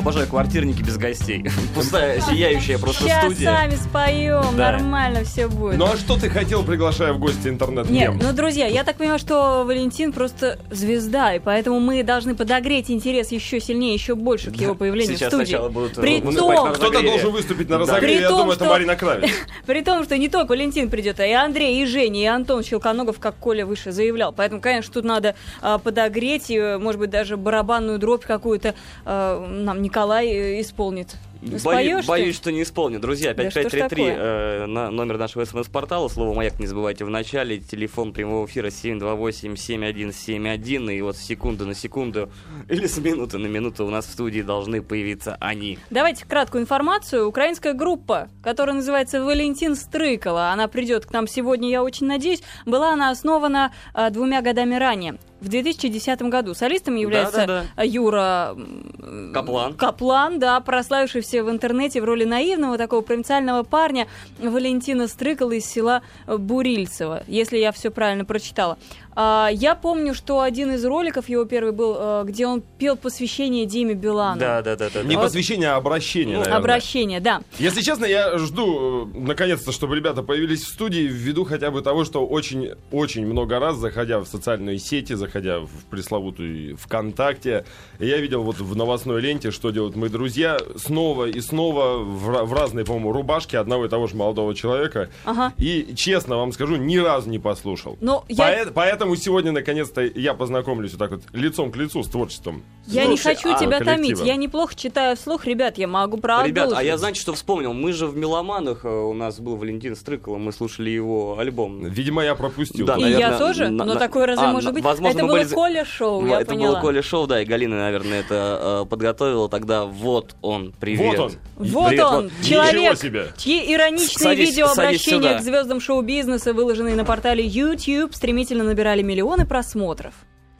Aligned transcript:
Обожаю 0.00 0.26
квартирники 0.26 0.80
без 0.80 0.96
гостей. 0.96 1.44
Пустая, 1.74 2.22
сияющая 2.22 2.78
просто 2.78 3.02
Сейчас 3.04 3.22
студия. 3.26 3.54
сами 3.54 3.74
споем, 3.76 4.56
Да. 4.56 4.72
нормально 4.72 5.24
все 5.24 5.46
будет. 5.46 5.76
Ну 5.76 5.84
а 5.84 5.96
что 5.98 6.16
ты 6.18 6.30
хотел, 6.30 6.64
приглашая 6.64 7.12
в 7.12 7.18
гости 7.18 7.48
интернет 7.48 7.90
Нет, 7.90 8.12
ну, 8.18 8.32
друзья, 8.32 8.66
я 8.66 8.82
так 8.82 8.96
понимаю, 8.96 9.18
что 9.18 9.62
Валентин 9.66 10.14
просто 10.14 10.58
звезда, 10.70 11.34
и 11.34 11.38
поэтому 11.38 11.80
мы 11.80 12.02
должны 12.02 12.34
подогреть 12.34 12.90
интерес 12.90 13.30
еще 13.30 13.60
сильнее, 13.60 13.92
еще 13.92 14.14
больше 14.14 14.50
к 14.50 14.56
его 14.56 14.74
появлению 14.74 15.16
Сейчас 15.18 15.28
в 15.34 15.36
студии. 15.36 15.50
сначала 15.50 15.68
будут, 15.68 15.98
э, 15.98 16.00
При 16.00 16.20
том, 16.22 16.72
Кто-то 16.72 17.02
должен 17.02 17.30
выступить 17.32 17.68
на 17.68 17.76
Да. 17.76 17.80
разогреве, 17.82 18.14
При 18.16 18.22
я 18.22 18.28
том, 18.30 18.38
думаю, 18.38 18.54
это 18.56 18.64
что- 18.64 18.72
Марина 18.72 18.96
Кравец. 18.96 19.30
При 19.66 19.82
том, 19.82 20.04
что 20.04 20.16
не 20.16 20.30
только 20.30 20.48
Валентин 20.52 20.88
придет, 20.88 21.20
а 21.20 21.26
и 21.26 21.32
Андрей, 21.32 21.82
и 21.82 21.84
Женя, 21.84 22.22
и 22.22 22.24
Антон 22.24 22.64
Щелконогов, 22.64 23.18
как 23.18 23.36
Коля 23.36 23.66
выше 23.66 23.92
заявлял. 23.92 24.32
Поэтому, 24.32 24.62
конечно, 24.62 24.94
тут 24.94 25.04
надо 25.04 25.34
а, 25.60 25.76
подогреть, 25.76 26.46
и, 26.48 26.78
может 26.80 26.98
быть, 26.98 27.10
даже 27.10 27.36
барабанную 27.36 27.98
дробь 27.98 28.24
какую-то 28.24 28.74
а, 29.04 29.46
нам 29.46 29.82
Николай 29.90 30.28
э, 30.28 30.60
исполнит. 30.60 31.16
Бою- 31.42 31.58
Споешь 31.58 32.04
ты? 32.04 32.08
боюсь, 32.08 32.36
что 32.36 32.52
не 32.52 32.62
исполню. 32.62 33.00
Друзья, 33.00 33.32
Да 33.32 33.50
что 33.50 33.62
ж 33.62 33.64
5533, 33.64 34.04
такое? 34.10 34.16
э, 34.18 34.66
на 34.66 34.90
номер 34.90 35.16
нашего 35.16 35.46
смс-портала, 35.46 36.08
слово 36.08 36.34
«Маяк» 36.34 36.60
не 36.60 36.66
забывайте 36.66 37.06
в 37.06 37.10
начале, 37.10 37.60
телефон 37.60 38.12
прямого 38.12 38.44
эфира 38.44 38.66
728-7171, 38.68 40.92
и 40.92 41.00
вот 41.00 41.16
с 41.16 41.20
секунды 41.20 41.64
на 41.64 41.74
секунду 41.74 42.30
или 42.68 42.86
с 42.86 42.98
минуты 42.98 43.38
на 43.38 43.46
минуту 43.46 43.86
у 43.86 43.90
нас 43.90 44.04
в 44.06 44.10
студии 44.12 44.42
должны 44.42 44.82
появиться 44.82 45.38
они. 45.40 45.78
Давайте 45.88 46.26
краткую 46.26 46.60
информацию. 46.62 47.26
Украинская 47.26 47.72
группа, 47.72 48.28
которая 48.42 48.76
называется 48.76 49.24
Валентин 49.24 49.76
Стрыкала, 49.76 50.50
она 50.50 50.68
придет 50.68 51.06
к 51.06 51.12
нам 51.12 51.26
сегодня, 51.26 51.70
я 51.70 51.82
очень 51.82 52.06
надеюсь, 52.06 52.42
была 52.66 52.92
она 52.92 53.08
основана 53.10 53.72
а, 53.94 54.10
двумя 54.10 54.42
годами 54.42 54.74
ранее. 54.74 55.16
В 55.40 55.48
2010 55.48 56.22
году 56.22 56.54
солистом 56.54 56.96
является 56.96 57.38
Да-да-да. 57.38 57.66
а, 57.76 57.84
Юра 57.86 58.54
м, 58.54 59.32
Каплан. 59.32 59.74
Каплан, 59.74 60.38
да, 60.38 60.60
прославившийся 60.60 61.42
в 61.42 61.50
интернете 61.50 62.00
в 62.00 62.04
роли 62.04 62.24
наивного 62.24 62.76
такого 62.76 63.00
провинциального 63.00 63.62
парня 63.62 64.06
Валентина 64.38 65.08
Стрыкала 65.08 65.52
из 65.52 65.64
села 65.66 66.02
э, 66.26 66.36
Бурильцево, 66.36 67.22
если 67.26 67.56
я 67.58 67.72
все 67.72 67.90
правильно 67.90 68.24
прочитала. 68.24 68.78
А, 69.14 69.48
я 69.52 69.74
помню, 69.74 70.14
что 70.14 70.40
один 70.40 70.72
из 70.72 70.84
роликов 70.84 71.28
его 71.28 71.44
первый 71.44 71.72
был, 71.72 71.96
э, 71.98 72.22
где 72.26 72.46
он 72.46 72.62
пел 72.78 72.96
посвящение 72.96 73.66
Диме 73.66 73.94
Билану. 73.94 74.38
Да, 74.40 74.62
да, 74.62 74.76
да, 74.76 74.88
да. 74.92 75.02
Не 75.02 75.16
да. 75.16 75.22
посвящение, 75.22 75.70
а 75.70 75.76
обращение, 75.76 76.36
Ну, 76.36 76.40
наверное. 76.44 76.58
Обращение, 76.58 77.20
да. 77.20 77.42
Если 77.58 77.82
честно, 77.82 78.04
я 78.04 78.38
жду, 78.38 79.06
э, 79.12 79.18
наконец-то, 79.18 79.72
чтобы 79.72 79.96
ребята 79.96 80.22
появились 80.22 80.62
в 80.64 80.68
студии, 80.68 81.02
ввиду 81.02 81.44
хотя 81.44 81.70
бы 81.70 81.82
того, 81.82 82.04
что 82.04 82.26
очень-очень 82.26 83.26
много 83.26 83.58
раз, 83.58 83.76
заходя 83.76 84.20
в 84.20 84.26
социальные 84.26 84.78
сети, 84.78 85.14
заходя 85.14 85.60
в 85.60 85.70
пресловутую 85.90 86.76
ВКонтакте, 86.76 87.64
я 87.98 88.18
видел 88.18 88.42
вот 88.42 88.58
в 88.58 88.76
новостной 88.76 89.20
ленте, 89.20 89.50
что 89.50 89.70
делают 89.70 89.96
мои 89.96 90.08
друзья, 90.08 90.58
снова 90.76 91.26
и 91.26 91.40
снова 91.40 91.98
в, 91.98 92.44
в 92.46 92.52
разные, 92.52 92.84
по-моему, 92.84 93.12
рубашки 93.12 93.56
одного 93.56 93.86
и 93.86 93.88
того 93.88 94.06
же 94.06 94.16
молодого 94.16 94.54
человека. 94.54 95.10
Ага. 95.24 95.52
И, 95.58 95.94
честно 95.96 96.36
вам 96.36 96.52
скажу, 96.52 96.76
ни 96.76 96.96
разу 96.96 97.28
не 97.28 97.38
послушал. 97.38 97.96
Но 98.00 98.24
я, 98.28 98.44
Поэт- 98.46 98.72
Поэтому 99.00 99.16
сегодня, 99.16 99.50
наконец-то, 99.52 100.02
я 100.02 100.34
познакомлюсь 100.34 100.90
вот 100.92 100.98
так 100.98 101.10
вот 101.12 101.22
лицом 101.32 101.72
к 101.72 101.76
лицу 101.76 102.02
с 102.02 102.06
творчеством. 102.08 102.62
я 102.86 103.06
не 103.06 103.16
Слушай, 103.16 103.34
хочу 103.36 103.54
а 103.54 103.58
тебя 103.58 103.78
коллектива? 103.78 103.96
томить. 103.96 104.20
Я 104.26 104.36
неплохо 104.36 104.74
читаю 104.76 105.16
вслух, 105.16 105.46
ребят, 105.46 105.78
я 105.78 105.88
могу 105.88 106.18
продолжить. 106.18 106.48
Ребят, 106.48 106.72
а 106.76 106.82
я, 106.82 106.98
знаете, 106.98 107.18
что 107.18 107.32
вспомнил? 107.32 107.72
Мы 107.72 107.94
же 107.94 108.06
в 108.06 108.14
«Меломанах», 108.14 108.84
э, 108.84 108.88
у 108.90 109.14
нас 109.14 109.40
был 109.40 109.56
Валентин 109.56 109.96
Стрыкало, 109.96 110.36
мы 110.36 110.52
слушали 110.52 110.90
его 110.90 111.38
альбом. 111.38 111.82
Видимо, 111.82 112.22
я 112.22 112.34
пропустил. 112.34 112.84
Да, 112.84 112.96
И 112.98 113.00
наверное, 113.04 113.30
я 113.30 113.38
тоже? 113.38 113.70
на- 113.70 113.86
Но 113.86 113.94
на- 113.94 113.98
такое 113.98 114.26
разве 114.26 114.44
а, 114.48 114.52
может 114.52 114.74
быть? 114.74 114.84
возможно, 114.84 115.16
это 115.16 115.26
было 115.26 115.36
были 115.38 115.48
Коля 115.48 115.84
Шоу, 115.86 116.20
Ну, 116.20 116.26
я 116.28 116.40
это 116.42 116.50
поняла. 116.50 116.72
было 116.72 116.80
Коля 116.82 117.02
Шоу, 117.02 117.26
да, 117.26 117.40
и 117.40 117.46
Галина, 117.46 117.76
наверное, 117.78 118.20
это 118.20 118.82
э, 118.84 118.86
подготовила 118.90 119.48
тогда. 119.48 119.86
Вот 119.86 120.36
он, 120.42 120.74
привет. 120.78 121.16
Вот 121.16 121.18
он. 121.18 121.32
Вот 121.56 121.88
Привет, 121.88 122.04
он, 122.04 122.22
вот. 122.24 122.32
человек, 122.46 122.74
Ничего 122.74 122.94
себе. 122.96 123.26
чьи 123.38 123.72
ироничные 123.74 124.34
Садись- 124.36 124.50
видеообращения 124.50 125.38
к 125.38 125.42
звездам 125.42 125.80
шоу-бизнеса, 125.80 126.52
выложенные 126.52 126.96
на 126.96 127.06
портале 127.06 127.46
YouTube, 127.46 128.14
стремительно 128.14 128.64
набирали 128.90 129.02
миллионы 129.02 129.46
просмотров. 129.46 130.14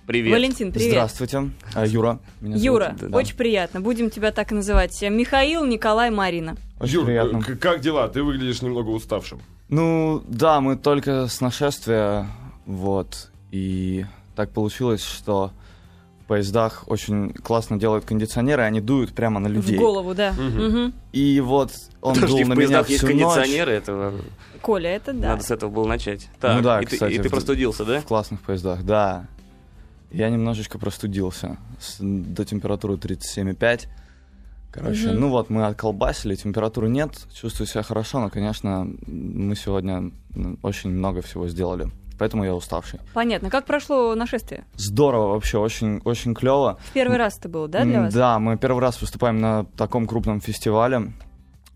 Привет. 0.07 0.33
Валентин, 0.33 0.73
привет. 0.73 0.91
Здравствуйте, 0.91 1.51
А, 1.75 1.87
Юра. 1.87 2.19
меня 2.41 2.57
зовут. 2.57 2.65
Юра, 2.65 2.97
Да. 3.01 3.17
очень 3.17 3.37
приятно. 3.37 3.81
Будем 3.81 4.11
тебя 4.11 4.33
так 4.33 4.51
и 4.53 4.55
называть. 4.55 5.01
Михаил, 5.03 5.65
Николай, 5.67 6.11
Марина. 6.11 6.57
Очень 6.81 6.95
Юр, 6.95 7.05
приятно. 7.07 7.43
к- 7.43 7.59
как 7.59 7.81
дела? 7.81 8.09
Ты 8.09 8.23
выглядишь 8.23 8.63
немного 8.63 8.91
уставшим. 8.91 9.41
Ну, 9.69 10.23
да, 10.29 10.61
мы 10.61 10.77
только 10.77 11.27
с 11.29 11.41
нашествия, 11.41 12.27
вот, 12.67 13.31
и 13.53 14.05
так 14.35 14.51
получилось, 14.51 15.05
что 15.05 15.53
в 16.25 16.27
поездах 16.27 16.85
очень 16.89 17.33
классно 17.33 17.79
делают 17.79 18.05
кондиционеры, 18.05 18.63
они 18.63 18.81
дуют 18.81 19.13
прямо 19.13 19.39
на 19.39 19.47
людей. 19.49 19.77
В 19.77 19.81
голову, 19.81 20.15
да. 20.15 20.33
Мгм. 20.33 20.93
И 21.13 21.41
вот 21.41 21.71
он 22.01 22.15
Подожди, 22.15 22.39
дул 22.45 22.49
на 22.49 22.55
меня 22.55 22.67
поездах 22.83 22.89
есть 22.91 23.05
всю 23.05 23.13
ночь 23.15 23.23
кондиционеры, 23.35 23.73
это 23.73 24.13
Коля, 24.63 24.91
это 24.91 25.13
да. 25.13 25.31
надо 25.31 25.43
с 25.43 25.51
этого 25.51 25.71
было 25.71 25.87
начать. 25.87 26.29
Так, 26.41 26.57
Ну 26.57 26.63
да, 26.63 26.81
и, 26.81 26.85
ты- 26.87 26.93
кстати, 26.93 27.13
и 27.15 27.19
ты 27.19 27.29
в- 27.29 27.33
простудился, 27.33 27.85
да? 27.85 28.01
в 28.01 28.05
классных 28.07 28.41
поездах, 28.41 28.83
да. 28.85 29.27
Я 30.11 30.29
немножечко 30.31 30.79
простудился 30.79 31.57
с- 31.81 31.99
до 32.01 32.45
температуры 32.45 32.97
37,5. 32.97 33.89
Короче, 34.73 35.09
Мгм. 35.09 35.21
ну 35.21 35.29
вот, 35.31 35.51
мы 35.51 35.67
отколбасили, 35.67 36.35
температуры 36.37 36.89
нет, 36.89 37.13
чувствую 37.35 37.67
себя 37.67 37.83
хорошо, 37.83 38.21
но, 38.21 38.29
конечно, 38.31 38.87
мы 39.07 39.57
сегодня 39.57 40.13
очень 40.63 40.91
много 40.91 41.23
всего 41.23 41.49
сделали. 41.49 41.91
Поэтому 42.19 42.45
я 42.45 42.55
уставший. 42.55 43.01
Понятно. 43.15 43.49
Как 43.51 43.65
прошло 43.65 44.15
нашествие? 44.15 44.65
Здорово 44.77 45.29
вообще, 45.33 45.57
очень, 45.59 46.03
очень 46.05 46.35
клево. 46.35 46.79
В 46.85 46.93
первый 46.93 47.17
раз 47.17 47.39
это 47.39 47.49
было, 47.49 47.67
да, 47.67 47.83
для 47.85 48.03
вас? 48.03 48.15
Да, 48.15 48.39
мы 48.39 48.59
первый 48.59 48.81
раз 48.81 49.01
выступаем 49.01 49.41
на 49.41 49.65
таком 49.77 50.07
крупном 50.07 50.41
фестивале. 50.43 51.13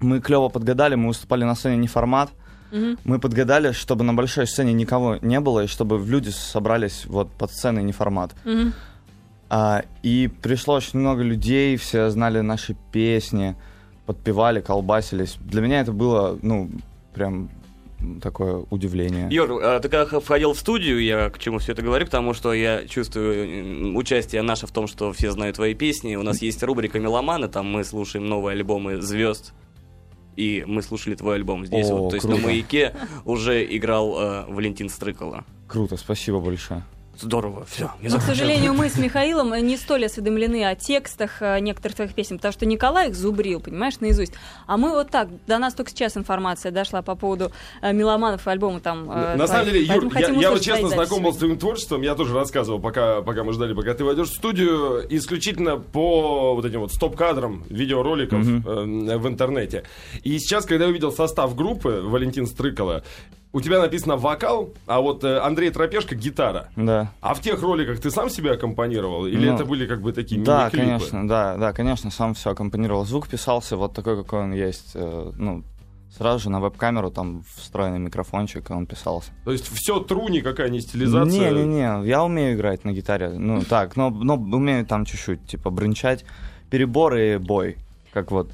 Мы 0.00 0.20
клево 0.20 0.50
подгадали, 0.50 0.96
мы 0.96 1.08
выступали 1.08 1.44
на 1.44 1.54
сцене 1.54 1.78
не 1.78 1.86
формат. 1.88 2.30
Мгм. 2.74 2.98
Мы 3.04 3.20
подгадали, 3.20 3.70
чтобы 3.70 4.02
на 4.02 4.14
большой 4.14 4.48
сцене 4.48 4.72
никого 4.72 5.16
не 5.22 5.38
было, 5.38 5.64
и 5.64 5.66
чтобы 5.68 6.04
люди 6.04 6.30
собрались 6.30 7.06
вот 7.06 7.30
под 7.30 7.52
сценой 7.52 7.84
не 7.84 7.92
формат. 7.92 8.32
Мгм. 8.44 8.72
А, 9.48 9.84
и 10.02 10.28
пришло 10.42 10.74
очень 10.74 10.98
много 10.98 11.22
людей, 11.22 11.76
все 11.76 12.10
знали 12.10 12.40
наши 12.40 12.76
песни, 12.90 13.54
подпевали, 14.06 14.60
колбасились. 14.60 15.36
Для 15.40 15.62
меня 15.62 15.82
это 15.82 15.92
было, 15.92 16.36
ну, 16.42 16.68
прям 17.14 17.48
такое 18.20 18.64
удивление. 18.70 19.28
Юр, 19.30 19.60
а 19.62 19.78
ты 19.78 19.88
когда 19.88 20.18
входил 20.18 20.52
в 20.52 20.58
студию, 20.58 21.00
я 21.00 21.30
к 21.30 21.38
чему 21.38 21.58
все 21.58 21.72
это 21.72 21.82
говорю, 21.82 22.06
потому 22.06 22.34
что 22.34 22.52
я 22.52 22.86
чувствую 22.88 23.96
участие 23.96 24.42
наше 24.42 24.66
в 24.66 24.72
том, 24.72 24.88
что 24.88 25.12
все 25.12 25.30
знают 25.30 25.56
твои 25.56 25.74
песни. 25.74 26.16
У 26.16 26.22
нас 26.24 26.42
есть 26.42 26.62
рубрика 26.64 26.98
«Меломаны», 26.98 27.46
там 27.46 27.70
мы 27.70 27.84
слушаем 27.84 28.26
новые 28.26 28.54
альбомы 28.54 29.00
звезд. 29.00 29.52
И 30.36 30.64
мы 30.66 30.82
слушали 30.82 31.14
твой 31.14 31.36
альбом 31.36 31.66
здесь. 31.66 31.88
О, 31.90 31.96
вот, 31.96 32.10
то 32.10 32.16
есть 32.16 32.26
круто. 32.26 32.40
на 32.40 32.46
«Маяке» 32.46 32.94
уже 33.24 33.64
играл 33.76 34.18
э, 34.18 34.44
Валентин 34.48 34.88
Стрыкало. 34.88 35.44
Круто, 35.68 35.96
спасибо 35.96 36.40
большое. 36.40 36.84
Здорово, 37.20 37.64
все. 37.64 37.90
Но, 38.02 38.18
к 38.18 38.22
сожалению, 38.22 38.74
мы 38.74 38.88
с 38.88 38.96
Михаилом 38.98 39.54
не 39.66 39.76
столь 39.76 40.06
осведомлены 40.06 40.64
о 40.64 40.74
текстах 40.74 41.40
некоторых 41.60 41.96
твоих 41.96 42.14
песен, 42.14 42.36
потому 42.36 42.52
что 42.52 42.66
Николай 42.66 43.08
их 43.08 43.14
зубрил, 43.14 43.60
понимаешь, 43.60 44.00
наизусть. 44.00 44.32
А 44.66 44.76
мы 44.76 44.90
вот 44.90 45.10
так, 45.10 45.28
до 45.46 45.58
нас 45.58 45.74
только 45.74 45.90
сейчас 45.90 46.16
информация 46.16 46.72
дошла 46.72 47.02
по 47.02 47.14
поводу 47.14 47.52
э, 47.82 47.92
меломанов 47.92 48.46
и 48.46 48.50
альбома 48.50 48.80
там. 48.80 49.10
э, 49.10 49.36
На 49.36 49.46
самом 49.46 49.66
деле, 49.66 49.82
Юр, 49.82 50.10
Поэтому 50.12 50.40
я, 50.40 50.50
вот 50.50 50.60
честно 50.60 50.88
знаком 50.88 51.22
был 51.22 51.32
с 51.32 51.36
твоим 51.36 51.58
творчеством, 51.58 52.02
я 52.02 52.14
тоже 52.14 52.34
рассказывал, 52.34 52.80
пока, 52.80 53.22
пока 53.22 53.44
мы 53.44 53.52
ждали, 53.52 53.74
пока 53.74 53.94
ты 53.94 54.04
войдешь 54.04 54.28
в 54.28 54.34
студию, 54.34 55.04
исключительно 55.08 55.76
по 55.76 56.54
вот 56.54 56.64
этим 56.64 56.80
вот 56.80 56.92
стоп-кадрам 56.92 57.64
видеороликов 57.68 58.46
э, 58.46 59.18
в 59.18 59.28
интернете. 59.28 59.84
И 60.22 60.38
сейчас, 60.38 60.64
когда 60.66 60.84
я 60.84 60.90
увидел 60.90 61.12
состав 61.12 61.54
группы 61.54 62.00
Валентин 62.04 62.46
Стрыкало, 62.46 63.04
у 63.54 63.60
тебя 63.60 63.80
написано 63.80 64.16
вокал, 64.16 64.74
а 64.86 65.00
вот 65.00 65.22
э, 65.22 65.38
Андрей 65.38 65.70
Тропешка 65.70 66.16
гитара. 66.16 66.68
Да. 66.76 67.12
А 67.20 67.34
в 67.34 67.40
тех 67.40 67.62
роликах 67.62 68.00
ты 68.00 68.10
сам 68.10 68.28
себя 68.28 68.52
аккомпанировал? 68.54 69.26
Или 69.26 69.48
Ну, 69.48 69.54
это 69.54 69.64
были 69.64 69.86
как 69.86 70.02
бы 70.02 70.12
такие 70.12 70.42
Да, 70.42 70.62
мини-клипы? 70.64 70.84
конечно, 70.86 71.28
да, 71.28 71.56
да, 71.56 71.72
конечно, 71.72 72.10
сам 72.10 72.34
все 72.34 72.50
аккомпанировал. 72.50 73.06
Звук 73.06 73.28
писался 73.28 73.76
вот 73.76 73.94
такой, 73.94 74.16
какой 74.22 74.40
он 74.40 74.52
есть. 74.52 74.90
э, 74.94 75.32
ну, 75.36 75.62
сразу 76.18 76.40
же 76.44 76.50
на 76.50 76.58
веб-камеру 76.60 77.10
там 77.12 77.44
встроенный 77.56 78.00
микрофончик, 78.00 78.70
и 78.70 78.72
он 78.72 78.86
писался. 78.86 79.30
То 79.44 79.52
есть 79.52 79.68
все 79.72 80.00
тру, 80.00 80.28
никакая 80.28 80.68
не 80.68 80.80
стилизация? 80.80 81.50
Не-не-не, 81.52 82.08
я 82.08 82.24
умею 82.24 82.56
играть 82.56 82.84
на 82.84 82.92
гитаре. 82.92 83.28
Ну, 83.30 83.62
так, 83.68 83.94
но, 83.94 84.10
но 84.10 84.34
умею 84.34 84.84
там 84.84 85.04
чуть-чуть, 85.04 85.46
типа, 85.46 85.70
бренчать. 85.70 86.24
Перебор 86.70 87.14
и 87.14 87.36
бой. 87.38 87.76
Как 88.12 88.32
вот. 88.32 88.50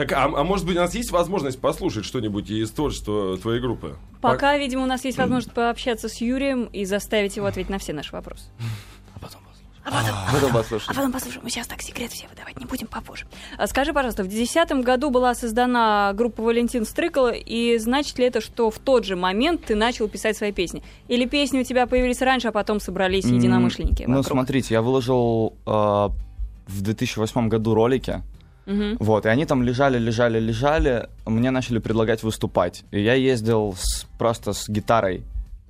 Так, 0.00 0.12
а, 0.12 0.24
а 0.24 0.44
может 0.44 0.64
быть, 0.64 0.78
у 0.78 0.80
нас 0.80 0.94
есть 0.94 1.10
возможность 1.10 1.60
послушать 1.60 2.06
что-нибудь 2.06 2.48
из 2.48 2.70
творчества 2.70 3.36
твоей 3.36 3.60
группы? 3.60 3.98
Пока, 4.22 4.56
видимо, 4.56 4.84
у 4.84 4.86
нас 4.86 5.04
есть 5.04 5.18
возможность 5.18 5.52
пообщаться 5.52 6.08
с 6.08 6.22
Юрием 6.22 6.64
и 6.72 6.86
заставить 6.86 7.36
его 7.36 7.44
ответить 7.44 7.68
на 7.68 7.76
все 7.76 7.92
наши 7.92 8.10
вопросы. 8.12 8.44
А 9.14 9.18
потом 9.20 9.42
послушай. 9.44 10.32
Потом 10.32 10.52
послушай. 10.52 10.84
А 10.88 10.94
потом 10.94 11.12
послушаем. 11.12 11.42
Мы 11.44 11.50
сейчас 11.50 11.66
так 11.66 11.82
секрет 11.82 12.10
все 12.12 12.28
выдавать 12.28 12.58
не 12.58 12.64
будем 12.64 12.86
попозже. 12.86 13.26
А 13.58 13.66
Скажи, 13.66 13.92
пожалуйста, 13.92 14.22
в 14.22 14.28
2010 14.28 14.82
году 14.82 15.10
была 15.10 15.34
создана 15.34 16.14
группа 16.14 16.42
Валентин 16.42 16.86
Стрыкало, 16.86 17.32
и 17.32 17.76
значит 17.76 18.18
ли 18.18 18.24
это, 18.24 18.40
что 18.40 18.70
в 18.70 18.78
тот 18.78 19.04
же 19.04 19.16
момент 19.16 19.66
ты 19.66 19.74
начал 19.74 20.08
писать 20.08 20.34
свои 20.34 20.52
песни? 20.52 20.82
Или 21.08 21.26
песни 21.26 21.60
у 21.60 21.64
тебя 21.64 21.86
появились 21.86 22.22
раньше, 22.22 22.48
а 22.48 22.52
потом 22.52 22.80
собрались 22.80 23.26
единомышленники 23.26 24.04
Ну, 24.08 24.22
смотрите, 24.22 24.72
я 24.72 24.80
выложил 24.80 25.58
э, 25.66 25.70
в 25.70 26.80
2008 26.80 27.48
году 27.48 27.74
ролики. 27.74 28.22
Мгм. 28.66 28.96
Вот, 29.00 29.26
и 29.26 29.28
они 29.28 29.46
там 29.46 29.62
лежали, 29.62 29.98
лежали, 29.98 30.38
лежали. 30.40 31.08
Мне 31.26 31.50
начали 31.50 31.78
предлагать 31.78 32.22
выступать. 32.22 32.84
И 32.92 33.00
я 33.02 33.14
ездил 33.14 33.74
с- 33.76 34.06
просто 34.18 34.52
с 34.52 34.68
гитарой 34.68 35.22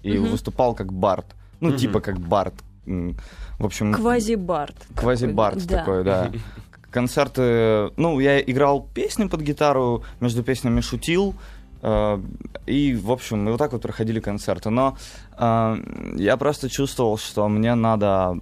и 0.03 0.19
Мгм. 0.19 0.31
выступал 0.31 0.75
как 0.75 0.93
бард. 0.93 1.27
Ну, 1.61 1.69
Мгм. 1.71 1.79
типа 1.79 2.01
как 2.01 2.19
бард. 2.19 2.55
В 2.87 3.65
общем, 3.67 3.93
Квази-бард. 3.95 4.75
квази-бард 4.97 5.67
Да. 5.67 5.79
такой, 5.79 6.05
да. 6.05 6.31
Концерты... 6.91 7.91
Ну, 7.97 8.21
я 8.21 8.41
играл 8.41 8.87
песни 8.95 9.29
под 9.29 9.41
гитару, 9.43 10.03
между 10.21 10.43
песнями 10.43 10.81
шутил. 10.81 11.35
э, 11.83 12.21
И, 12.67 12.95
в 12.95 13.11
общем, 13.11 13.49
и 13.49 13.51
вот 13.53 13.59
так 13.59 13.73
вот 13.73 13.83
проходили 13.83 14.21
концерты. 14.21 14.71
Но 14.71 14.97
э, 15.39 15.77
я 16.19 16.37
просто 16.37 16.69
чувствовал, 16.69 17.17
что 17.19 17.49
мне 17.49 17.75
надо... 17.75 18.35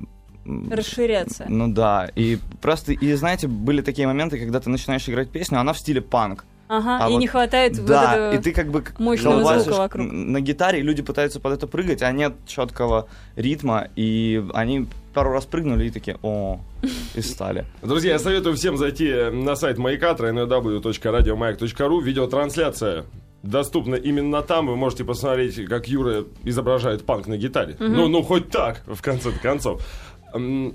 Расширяться. 0.71 1.45
ну 1.49 1.69
да, 1.69 2.09
и 2.15 2.39
просто, 2.61 2.93
и 2.93 3.13
знаете, 3.15 3.47
были 3.49 3.83
такие 3.83 4.07
моменты, 4.07 4.39
когда 4.39 4.61
ты 4.61 4.71
начинаешь 4.71 5.09
играть 5.09 5.31
песню, 5.31 5.61
она 5.61 5.73
в 5.73 5.79
стиле 5.79 6.01
панк. 6.01 6.45
Ага, 6.71 6.99
А 7.03 7.09
и 7.09 7.13
вот- 7.13 7.21
не 7.21 7.27
хватает 7.27 7.79
вот 7.79 7.87
да, 7.87 8.13
этого... 8.15 8.35
и 8.35 8.43
ты 8.43 8.53
как 8.53 8.69
бы 8.71 8.85
мощного 8.99 9.59
звука 9.59 9.79
вокруг. 9.79 10.13
на 10.13 10.41
гитаре, 10.43 10.81
и 10.81 10.83
люди 10.83 11.03
пытаются 11.03 11.41
под 11.41 11.55
это 11.55 11.67
прыгать, 11.67 12.03
а 12.03 12.13
нет 12.13 12.35
четкого 12.47 13.09
ритма, 13.37 13.89
и 13.97 14.45
они 14.53 14.87
пару 15.15 15.33
раз 15.33 15.47
прыгнули 15.47 15.87
и 15.87 15.91
такие, 15.91 16.19
о, 16.23 16.61
и 17.15 17.23
стали. 17.23 17.65
Друзья, 17.83 18.13
я 18.13 18.19
советую 18.19 18.55
всем 18.57 18.77
зайти 18.77 19.31
на 19.33 19.57
сайт 19.57 19.79
Маяка, 19.79 20.13
www.radiomayak.ru. 20.13 22.03
Видеотрансляция 22.03 23.05
доступна 23.43 23.95
именно 23.95 24.43
там. 24.43 24.67
Вы 24.67 24.77
можете 24.77 25.05
посмотреть, 25.05 25.65
как 25.67 25.89
Юра 25.89 26.25
изображает 26.45 27.05
панк 27.07 27.27
на 27.29 27.37
гитаре. 27.37 27.77
Ну, 27.79 28.09
ну, 28.09 28.23
хоть 28.23 28.51
так, 28.51 28.83
в 28.87 29.01
конце 29.03 29.31
концов. 29.33 29.83
Ну 30.35 30.75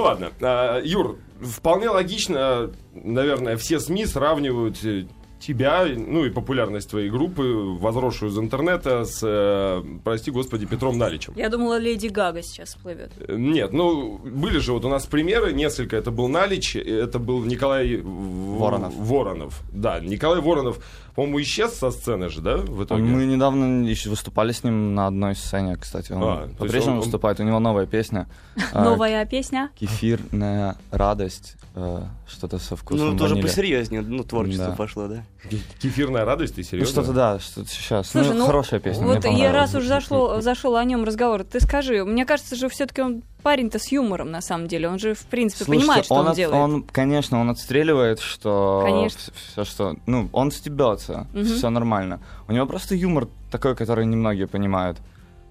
ладно. 0.00 0.30
А, 0.40 0.80
Юр, 0.80 1.18
вполне 1.40 1.88
логично, 1.88 2.70
наверное, 2.94 3.56
все 3.56 3.80
СМИ 3.80 4.06
сравнивают 4.06 4.82
э, 4.84 5.06
тебя, 5.40 5.84
ну 5.84 6.24
и 6.24 6.30
популярность 6.30 6.90
твоей 6.90 7.10
группы, 7.10 7.42
возросшую 7.42 8.30
из 8.30 8.38
интернета, 8.38 9.04
с, 9.04 9.20
э, 9.22 9.82
прости 10.02 10.30
господи, 10.30 10.66
Петром 10.66 10.96
Наличем. 10.98 11.34
Я 11.36 11.48
думала, 11.48 11.78
Леди 11.78 12.08
Гага 12.08 12.42
сейчас 12.42 12.70
всплывет. 12.70 13.12
Э, 13.18 13.34
Нет, 13.36 13.72
ну, 13.72 14.18
были 14.18 14.58
же 14.58 14.72
вот 14.72 14.84
у 14.84 14.88
нас 14.88 15.06
примеры, 15.06 15.52
несколько. 15.52 15.96
Это 15.96 16.10
был 16.10 16.28
Налич, 16.28 16.76
это 16.76 17.18
был 17.18 17.44
Николай 17.44 18.00
Воронов. 18.02 18.94
Воронов. 18.96 19.62
Да, 19.72 20.00
Николай 20.00 20.40
Воронов, 20.40 20.78
по-моему, 21.14 21.40
исчез 21.42 21.74
со 21.74 21.90
сцены 21.90 22.28
же, 22.28 22.40
да, 22.40 22.56
в 22.56 22.84
итоге? 22.84 23.02
Мы 23.02 23.24
недавно 23.26 23.86
еще 23.86 24.10
выступали 24.10 24.52
с 24.52 24.64
ним 24.64 24.94
на 24.94 25.06
одной 25.06 25.34
сцене, 25.36 25.76
кстати. 25.76 26.12
Он 26.12 26.22
А, 26.22 26.48
по-прежнему 26.58 26.96
он- 26.96 27.02
выступает, 27.02 27.40
у 27.40 27.42
него 27.44 27.58
новая 27.60 27.86
песня. 27.86 28.26
Новая 28.74 29.24
песня. 29.26 29.70
Кефирная 29.78 30.76
радость, 30.90 31.56
э, 31.74 32.02
что-то 32.26 32.58
со 32.58 32.76
вкусом 32.76 33.10
Ну, 33.12 33.16
тоже 33.18 33.36
посерьезнее, 33.36 34.02
ну, 34.02 34.24
творчество 34.24 34.74
пошло, 34.76 35.08
да? 35.08 35.24
Ке- 35.50 35.58
Кефирная 35.80 36.24
радость, 36.24 36.54
ты 36.56 36.62
Ну, 36.62 36.66
серьезно? 36.68 36.92
что-то 36.92 37.12
да, 37.12 37.38
что-то 37.38 37.68
сейчас. 37.68 38.10
Слушай, 38.10 38.32
ну, 38.32 38.38
ну, 38.40 38.46
хорошая 38.46 38.80
песня, 38.80 39.04
Вот 39.06 39.24
я 39.24 39.52
раз 39.52 39.74
уже 39.74 39.88
зашло, 39.88 40.40
зашел 40.40 40.76
о 40.76 40.84
нем 40.84 41.04
разговор, 41.04 41.44
ты 41.44 41.60
скажи, 41.60 42.04
мне 42.04 42.24
кажется 42.26 42.56
же, 42.56 42.68
все-таки 42.68 43.02
он 43.02 43.22
парень-то 43.44 43.78
с 43.78 43.92
юмором, 43.92 44.30
на 44.32 44.40
самом 44.40 44.66
деле. 44.66 44.88
Он 44.88 44.98
же, 44.98 45.14
в 45.14 45.24
принципе, 45.26 45.64
Слушайте, 45.64 45.82
понимает, 45.86 46.04
что 46.06 46.14
он, 46.14 46.28
от- 46.28 46.36
делает. 46.36 46.56
он, 46.64 46.82
конечно, 46.82 47.40
он 47.40 47.50
отстреливает, 47.50 48.18
что 48.18 48.82
Конечно. 48.84 49.32
все, 49.34 49.64
что, 49.64 49.96
ну, 50.06 50.28
он 50.32 50.50
стебется, 50.50 51.26
Мгм. 51.34 51.44
все 51.44 51.70
нормально. 51.70 52.18
У 52.48 52.52
него 52.52 52.66
просто 52.66 52.94
юмор 52.96 53.28
такой, 53.52 53.76
который 53.76 54.06
немногие 54.06 54.46
понимают. 54.46 54.98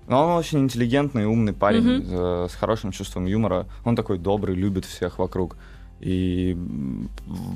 Но 0.07 0.25
он 0.25 0.37
очень 0.37 0.59
интеллигентный, 0.59 1.25
умный 1.25 1.53
парень 1.53 2.03
э, 2.05 2.47
с 2.51 2.55
хорошим 2.55 2.91
чувством 2.91 3.25
юмора. 3.25 3.65
Он 3.85 3.95
такой 3.95 4.17
добрый, 4.17 4.55
любит 4.55 4.83
всех 4.85 5.19
вокруг. 5.19 5.55
И 6.01 6.57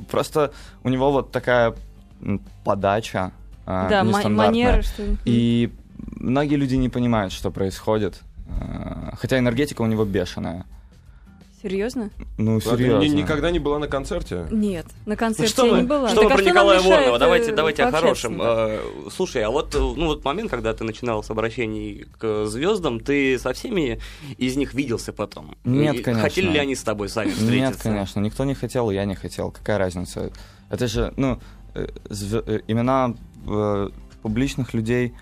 просто 0.10 0.52
у 0.84 0.90
него 0.90 1.12
вот 1.12 1.32
такая 1.32 1.74
подача 2.64 3.32
э, 3.66 3.88
да, 3.90 4.04
манера, 4.04 4.82
что... 4.82 5.04
И 5.26 5.70
многие 5.98 6.56
люди 6.56 6.76
не 6.76 6.90
понимают, 6.90 7.34
что 7.34 7.52
происходит. 7.52 8.22
Э, 8.50 9.12
Хотя 9.18 9.38
энергетика 9.40 9.82
у 9.82 9.86
него 9.88 10.06
бешеная. 10.06 10.66
Серьезно? 11.64 12.12
Ну, 12.38 12.60
ты 12.60 12.70
серьезно. 12.70 13.04
ни- 13.04 13.22
никогда 13.22 13.50
не 13.50 13.58
была 13.58 13.80
на 13.80 13.88
концерте? 13.88 14.46
Нет, 14.52 14.86
на 15.08 15.16
концерте 15.16 15.52
что 15.52 15.66
я 15.66 15.72
вы, 15.74 15.82
не 15.82 15.88
была. 15.88 16.08
что 16.10 16.22
Так 16.22 16.26
вы 16.26 16.34
а 16.34 16.36
про 16.38 16.44
Николая 16.44 16.80
Воронова? 16.82 17.16
э, 17.16 17.20
Давайте, 17.20 17.52
давайте 17.52 17.84
о 17.84 17.92
хорошем. 17.92 18.34
ним? 18.34 18.42
Э, 18.44 18.80
Слушай, 19.12 19.42
а 19.44 19.50
вот, 19.50 19.74
ну, 19.74 20.06
вот 20.06 20.24
момент, 20.24 20.52
когда 20.52 20.72
ты 20.76 20.84
начинал 20.84 21.24
с 21.24 21.32
обращений 21.32 22.06
к 22.20 22.46
звездам, 22.46 23.00
ты 23.00 23.40
со 23.40 23.54
всеми 23.54 24.00
из 24.38 24.56
них 24.56 24.76
виделся 24.76 25.12
потом? 25.14 25.56
Нет, 25.66 25.96
И 25.96 26.04
конечно. 26.04 26.22
Хотели 26.30 26.52
ли 26.52 26.60
они 26.60 26.76
с 26.76 26.84
тобой 26.84 27.10
сами 27.10 27.32
встретиться? 27.32 27.56
Нет, 27.56 27.78
конечно, 27.82 28.20
никто 28.20 28.46
не 28.46 28.54
хотел, 28.54 28.92
я 28.92 29.06
не 29.06 29.16
хотел. 29.16 29.50
Какая 29.50 29.80
разница? 29.80 30.32
Это 30.70 30.88
же, 30.88 31.12
ну, 31.18 31.40
зв- 31.74 32.64
имена 32.68 33.16
публичных 34.22 34.76
людей, 34.76 35.14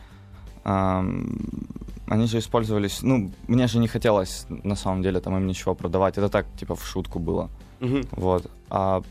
они 2.08 2.28
же 2.28 2.38
использовались, 2.38 3.02
ну, 3.04 3.32
мне 3.48 3.68
же 3.68 3.80
не 3.80 3.88
хотелось 3.88 4.46
на 4.50 4.76
самом 4.76 5.02
деле 5.02 5.20
там 5.20 5.36
им 5.38 5.48
ничего 5.48 5.76
продавать. 5.76 6.18
Это 6.18 6.30
так, 6.30 6.46
типа, 6.60 6.76
в 6.76 6.86
шутку 6.86 7.20
было. 7.20 7.50
Мгм. 7.80 8.04
Вот. 8.12 8.46
А, 8.70 9.02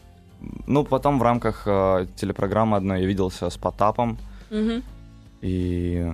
ну, 0.67 0.85
потом 0.85 1.19
в 1.19 1.23
рамках 1.23 1.63
э, 1.67 2.07
телепрограммы 2.17 2.77
одной 2.77 3.01
я 3.01 3.07
виделся 3.07 3.51
с 3.51 3.57
Потапом, 3.57 4.17
Мгм. 4.51 4.83
и 5.43 6.13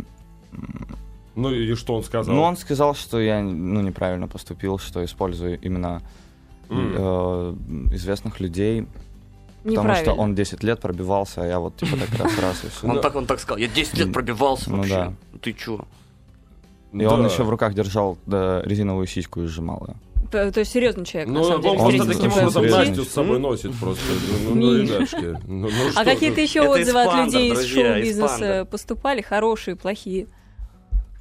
Ну 1.36 1.50
и 1.50 1.74
что 1.74 1.94
он 1.96 2.02
сказал? 2.02 2.34
Ну, 2.34 2.42
он 2.42 2.56
сказал, 2.56 2.94
что 2.94 3.20
я 3.20 3.40
ну, 3.42 3.80
неправильно 3.82 4.26
поступил, 4.28 4.78
что 4.78 5.04
использую 5.04 5.58
именно 5.60 6.02
М. 6.70 6.94
э, 6.96 7.54
известных 7.94 8.40
людей, 8.40 8.86
потому 9.64 9.94
что 9.94 10.12
он 10.14 10.34
10 10.34 10.62
лет 10.64 10.80
пробивался, 10.80 11.42
а 11.42 11.46
я 11.46 11.58
вот 11.58 11.76
типа 11.76 11.96
так 11.96 12.18
раз 12.18 12.38
раз 12.38 12.64
и 12.64 12.68
все. 12.68 12.86
Он, 12.88 13.00
так, 13.00 13.16
он 13.16 13.26
так 13.26 13.40
сказал, 13.40 13.58
я 13.58 13.68
10 13.68 13.98
лет 13.98 14.12
пробивался 14.12 14.70
Ну 14.70 14.76
вообще. 14.78 14.94
да. 14.94 15.12
Ты 15.42 15.52
чё? 15.52 15.84
И 16.92 17.04
он 17.04 17.22
Да. 17.22 17.28
еще 17.28 17.42
в 17.44 17.50
руках 17.50 17.74
держал 17.74 18.18
да, 18.26 18.62
резиновую 18.64 19.06
сиську 19.06 19.42
и 19.42 19.46
сжимал 19.46 19.86
ее. 19.88 19.96
То 20.30 20.60
есть 20.60 20.70
серьезный 20.72 21.04
человек, 21.04 21.28
Ну, 21.28 21.40
на 21.40 21.44
самом 21.44 21.56
он 21.56 21.62
деле. 21.62 21.76
просто 21.78 21.90
серьезный 21.90 22.14
таким 22.14 22.32
образом. 22.32 22.66
Настю 22.66 23.04
с 23.04 23.08
собой 23.08 23.38
носит 23.40 23.74
просто. 23.80 24.02
Ну, 24.48 24.54
ну, 24.54 24.76
ребятушки. 24.76 25.38
Ну, 25.46 25.68
ну 25.68 25.70
А 25.96 26.04
какие-то 26.04 26.40
еще 26.40 26.60
отзывы 26.62 27.02
от 27.02 27.26
людей 27.26 27.52
из 27.52 27.64
шоу-бизнеса 27.64 28.66
поступали? 28.70 29.22
Хорошие, 29.22 29.76
плохие? 29.76 30.26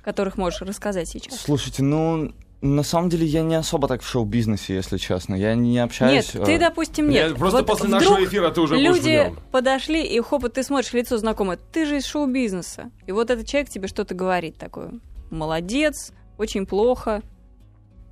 Которых 0.04 0.38
можешь 0.38 0.62
рассказать 0.62 1.07
сейчас. 1.07 1.39
Слушайте, 1.42 1.83
ну, 1.83 2.31
на 2.62 2.83
самом 2.83 3.10
деле 3.10 3.25
я 3.25 3.42
не 3.42 3.56
особо 3.56 3.88
так 3.88 4.01
в 4.01 4.07
шоу-бизнесе, 4.07 4.75
если 4.75 4.98
честно. 4.98 5.36
Я 5.36 5.56
не 5.56 5.71
Нет, 5.73 5.85
общаюсь... 5.85 6.26
ты, 6.28 6.54
э, 6.54 6.59
допустим, 6.59 7.09
нет. 7.09 7.30
Я- 7.31 7.35
Просто 7.35 7.59
Вот 7.59 7.68
после 7.68 7.88
вдруг 7.88 8.02
нашего 8.02 8.23
эфира 8.26 8.49
ты 8.49 8.61
уже 8.61 8.76
Люди 8.76 9.33
подошли, 9.52 10.04
и 10.04 10.19
хоп, 10.21 10.49
ты 10.49 10.64
смотришь 10.64 10.94
лицо 10.94 11.18
знакомое. 11.18 11.57
Ты 11.71 11.85
же 11.85 11.97
из 11.97 12.06
шоу-бизнеса. 12.06 12.92
И 13.07 13.11
вот 13.11 13.30
этот 13.30 13.47
человек 13.47 13.69
тебе 13.69 13.88
что-то 13.88 14.14
говорит 14.14 14.57
такое. 14.57 14.92
Молодец, 15.30 16.12
очень 16.38 16.66
плохо. 16.66 17.21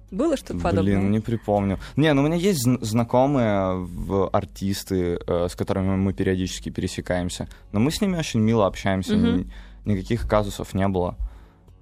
Было 0.09 0.37
что-то 0.37 0.59
подобное? 0.59 0.97
Блин, 0.97 1.11
не 1.11 1.19
припомню. 1.19 1.79
Не, 1.97 2.13
ну 2.13 2.21
у 2.21 2.25
меня 2.25 2.37
есть 2.37 2.65
зн- 2.65 2.77
знакомые 2.81 3.75
в- 3.75 4.29
артисты, 4.29 5.19
э, 5.27 5.47
с 5.49 5.55
которыми 5.55 5.97
мы 5.97 6.13
периодически 6.13 6.69
пересекаемся. 6.69 7.49
Но 7.73 7.79
мы 7.81 7.91
с 7.91 7.99
ними 7.99 8.17
очень 8.17 8.39
мило 8.39 8.65
общаемся. 8.67 9.15
Ни- 9.37 9.51
никаких 9.85 10.27
казусов 10.27 10.73
не 10.73 10.87
было. 10.87 11.17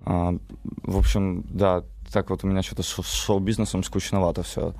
А, 0.05 0.35
в 0.83 0.97
общем, 0.97 1.43
да, 1.49 1.83
так 2.11 2.29
вот 2.29 2.43
у 2.43 2.47
меня 2.47 2.61
что-то 2.61 2.83
с 2.83 3.11
шоу-бизнесом 3.11 3.83
скучновато 3.83 4.43
все. 4.43 4.73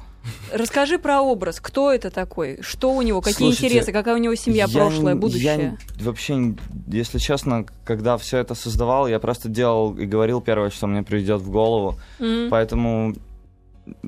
Расскажи 0.52 0.98
про 0.98 1.22
образ. 1.22 1.60
Кто 1.60 1.92
это 1.92 2.10
такой? 2.10 2.60
Что 2.62 2.94
у 2.94 3.02
него? 3.02 3.22
Какие 3.22 3.50
Слушайте, 3.50 3.68
интересы? 3.68 3.92
Какая 3.92 4.16
у 4.16 4.20
него 4.20 4.36
семья, 4.36 4.68
прошлое, 4.68 5.16
будущее? 5.16 5.78
вообще, 6.00 6.56
если 6.88 7.18
честно, 7.18 7.66
когда 7.84 8.18
все 8.18 8.38
это 8.38 8.56
создавал, 8.56 9.08
я 9.08 9.20
просто 9.20 9.50
делал 9.50 9.98
и 9.98 10.06
говорил 10.06 10.42
первое, 10.42 10.70
что 10.70 10.88
мне 10.88 11.04
придет 11.04 11.42
в 11.42 11.50
голову. 11.50 11.98
М. 12.20 12.50
Поэтому, 12.50 13.16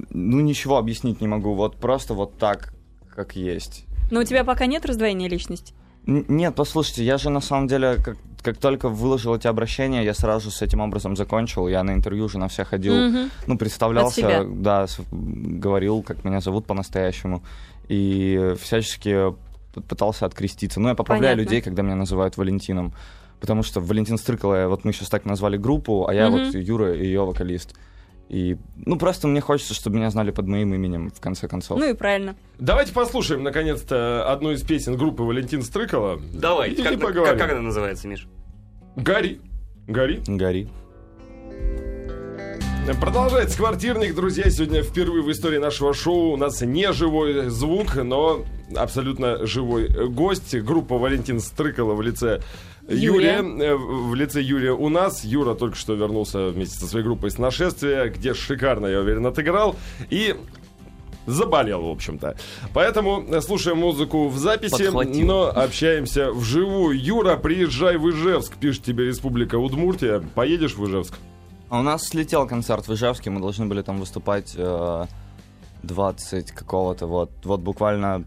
ну, 0.09 0.39
ничего 0.39 0.77
объяснить 0.77 1.21
не 1.21 1.27
могу. 1.27 1.53
Вот 1.53 1.77
просто 1.77 2.13
вот 2.13 2.37
так, 2.37 2.73
как 3.13 3.35
есть. 3.35 3.85
Но 4.11 4.21
у 4.21 4.23
тебя 4.23 4.43
пока 4.43 4.67
нет 4.67 4.85
раздвоения 4.85 5.27
личности? 5.27 5.73
Нет, 6.05 6.55
послушайте, 6.55 7.03
я 7.03 7.17
же 7.17 7.29
на 7.29 7.41
самом 7.41 7.67
деле, 7.67 7.97
как, 8.03 8.17
как 8.41 8.57
только 8.57 8.89
выложил 8.89 9.35
эти 9.35 9.47
обращения, 9.47 10.03
я 10.03 10.13
сразу 10.13 10.51
с 10.51 10.61
этим 10.61 10.79
образом 10.81 11.15
закончил. 11.15 11.67
Я 11.67 11.83
на 11.83 11.91
интервью 11.93 12.25
уже 12.25 12.37
на 12.37 12.47
все 12.47 12.63
ходил, 12.63 12.95
Мгм. 12.95 13.29
ну, 13.47 13.57
представлялся, 13.57 14.45
да, 14.49 14.85
говорил, 15.11 16.01
как 16.03 16.23
меня 16.23 16.39
зовут 16.41 16.65
по-настоящему. 16.65 17.43
И 17.89 18.53
всячески 18.61 19.33
пытался 19.87 20.25
откреститься. 20.25 20.79
Ну, 20.79 20.89
я 20.89 20.95
поправляю 20.95 21.35
Понятно. 21.35 21.49
людей, 21.49 21.61
когда 21.61 21.81
меня 21.83 21.95
называют 21.95 22.37
Валентином. 22.37 22.93
Потому 23.39 23.61
что 23.61 23.79
Валентин 23.81 24.17
Стрыкало, 24.17 24.67
вот 24.67 24.83
мы 24.83 24.93
сейчас 24.93 25.09
так 25.09 25.25
назвали 25.25 25.57
группу, 25.57 26.07
а 26.07 26.13
я 26.13 26.29
Мгм. 26.29 26.45
вот 26.45 26.55
Юра, 26.55 26.93
ее 26.93 27.23
вокалист. 27.23 27.75
И, 28.29 28.57
ну, 28.75 28.97
просто 28.97 29.27
мне 29.27 29.39
хочется, 29.39 29.73
чтобы 29.73 29.97
меня 29.97 30.09
знали 30.09 30.31
под 30.31 30.47
моим 30.47 30.73
именем, 30.73 31.09
в 31.11 31.19
конце 31.21 31.47
концов. 31.47 31.79
Ну 31.79 31.89
и 31.89 31.93
правильно. 31.93 32.35
Давайте 32.59 32.93
послушаем, 32.93 33.43
наконец-то, 33.43 34.29
одну 34.31 34.51
из 34.51 34.63
песен 34.63 34.97
группы 34.97 35.23
Валентин 35.23 35.61
Стрыкало. 35.61 36.19
Давай, 36.33 36.71
И 36.71 36.75
как, 36.75 36.93
как, 36.93 37.01
поговорим. 37.01 37.39
как 37.39 37.51
она 37.51 37.61
называется, 37.61 38.07
Миш? 38.07 38.27
Гори. 38.97 39.39
Гори. 39.87 40.21
Гори. 40.27 40.67
Продолжается 43.01 43.57
квартирник, 43.57 44.15
друзья. 44.15 44.49
Сегодня 44.49 44.81
впервые 44.81 45.21
в 45.21 45.29
истории 45.29 45.57
нашего 45.57 45.93
шоу 45.93 46.31
у 46.31 46.37
нас 46.37 46.61
не 46.61 46.91
живой 46.93 47.49
звук, 47.49 47.95
но 47.95 48.45
абсолютно 48.75 49.45
живой 49.45 49.89
гость. 50.09 50.55
Группа 50.61 50.97
Валентин 50.97 51.41
Стрыкала 51.41 51.93
в 51.95 52.01
лице 52.01 52.41
Юрия. 52.87 53.37
Юрия. 53.39 53.65
Э, 53.71 53.75
В 53.75 54.15
лице 54.15 54.41
Юрия 54.41 54.71
у 54.73 54.89
нас. 54.89 55.23
Юра 55.23 55.53
только 55.55 55.75
что 55.75 55.93
вернулся 55.93 56.49
вместе 56.49 56.79
со 56.79 56.87
своей 56.87 57.05
группой 57.05 57.31
с 57.31 57.37
нашествия, 57.37 58.09
где 58.09 58.33
шикарно, 58.33 58.87
я 58.87 58.99
уверен, 58.99 59.25
отыграл. 59.25 59.75
И 60.09 60.35
заболел, 61.25 61.81
в 61.81 61.89
общем-то. 61.89 62.37
Поэтому 62.73 63.23
э, 63.27 63.41
слушаем 63.41 63.79
музыку 63.79 64.29
в 64.29 64.37
записи, 64.37 64.85
Подхватил. 64.85 65.27
но 65.27 65.47
общаемся 65.47 66.31
вживую. 66.31 66.97
Юра, 66.97 67.35
приезжай 67.35 67.97
в 67.97 68.09
Ижевск, 68.09 68.55
пишет 68.57 68.83
тебе 68.83 69.05
Республика 69.05 69.55
Удмуртия. 69.57 70.23
Поедешь 70.35 70.75
в 70.75 70.85
Ижевск? 70.87 71.15
А 71.69 71.79
у 71.81 71.83
нас 71.83 72.07
слетел 72.07 72.47
концерт 72.47 72.87
в 72.87 72.93
Ижевске, 72.93 73.29
мы 73.29 73.41
должны 73.41 73.65
были 73.65 73.81
там 73.81 73.99
выступать 73.99 74.53
э, 74.55 75.05
20 75.83 76.51
какого-то, 76.51 77.07
вот, 77.07 77.31
вот 77.43 77.59
буквально, 77.59 78.23